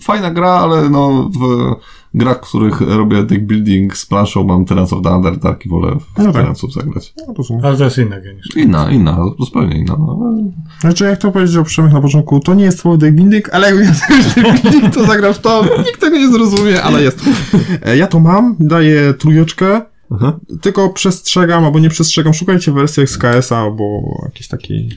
[0.02, 1.76] Fajna gra, ale no w
[2.14, 5.96] grach, w których robię deck building z planszą, mam Tenants of the Underdark i wolę
[6.00, 6.34] w No tak.
[6.34, 7.14] Tenantsów zagrać.
[7.28, 7.66] No, rozumiem.
[7.66, 8.56] Ale to jest inna gra niż.
[8.56, 9.96] Inna, inna, zupełnie inna.
[10.00, 10.34] No,
[10.80, 13.86] Znaczy, jak to powiedział Przemek na początku, to nie jest twój deck building, ale jakby
[13.86, 17.26] deck building, to zagrał w to, nikt tego nie zrozumie, ale jest.
[17.86, 19.82] E, Ja to mam, daję trójeczkę,
[20.12, 20.40] Aha.
[20.62, 24.90] tylko przestrzegam, albo nie przestrzegam, szukajcie wersji XKS-a, albo jakiejś takiej...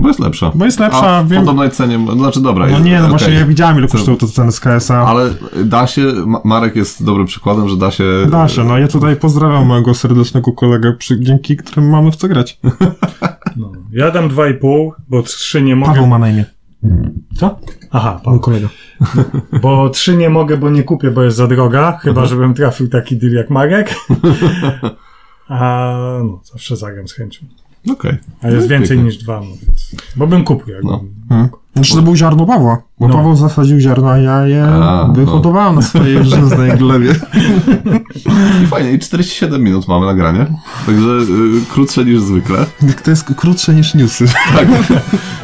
[0.00, 0.52] Bo jest lepsza.
[0.54, 1.40] Bo jest lepsza, A w wiem...
[1.40, 2.64] podobnej cenie, znaczy dobra.
[2.66, 3.10] No jest- nie, no okej.
[3.10, 4.94] właśnie ja widziałem, ile kosztowało to ceny z KS-a.
[5.06, 5.30] Ale
[5.64, 8.04] da się, Ma- Marek jest dobrym przykładem, że da się...
[8.30, 12.28] Da się, no ja tutaj pozdrawiam mojego serdecznego kolegę, przy, dzięki którym mamy w co
[12.28, 12.58] grać.
[13.56, 13.72] No.
[13.92, 15.92] Ja dam dwa i pół, bo trzy nie mogę.
[15.92, 16.44] Paweł ma na imię,
[17.36, 17.58] Co?
[17.90, 18.40] Aha, mój Paweł.
[18.40, 18.68] kolega.
[19.62, 21.98] Bo trzy nie mogę, bo nie kupię, bo jest za droga.
[22.02, 23.94] Chyba, żebym trafił taki deal jak Marek.
[25.48, 25.92] A
[26.24, 27.46] no, zawsze zagram z chęcią.
[27.90, 28.18] Okej.
[28.42, 29.90] A jest No, więcej niż dwa, no więc.
[30.16, 31.04] Bo bym kupił, jak No.
[31.28, 31.48] Hmm.
[31.74, 33.14] Znaczy to był ziarno Pawła, bo No.
[33.14, 35.12] Paweł zasadził ziarno, a ja je A, no.
[35.14, 37.14] wyhodowałem na swojej żyznej glebie.
[38.64, 40.46] I fajnie, i 47 minut mamy nagranie,
[40.86, 41.26] także y,
[41.72, 42.66] krótsze niż zwykle.
[43.04, 44.24] To jest krótsze niż newsy.
[44.56, 44.68] Tak.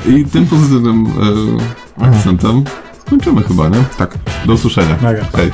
[0.09, 2.65] I tym pozytywnym y, akcentem
[3.07, 3.85] skończymy chyba, nie?
[3.99, 4.19] Tak.
[4.47, 4.97] Do usłyszenia.
[5.03, 5.25] Naga.
[5.37, 5.51] Hej.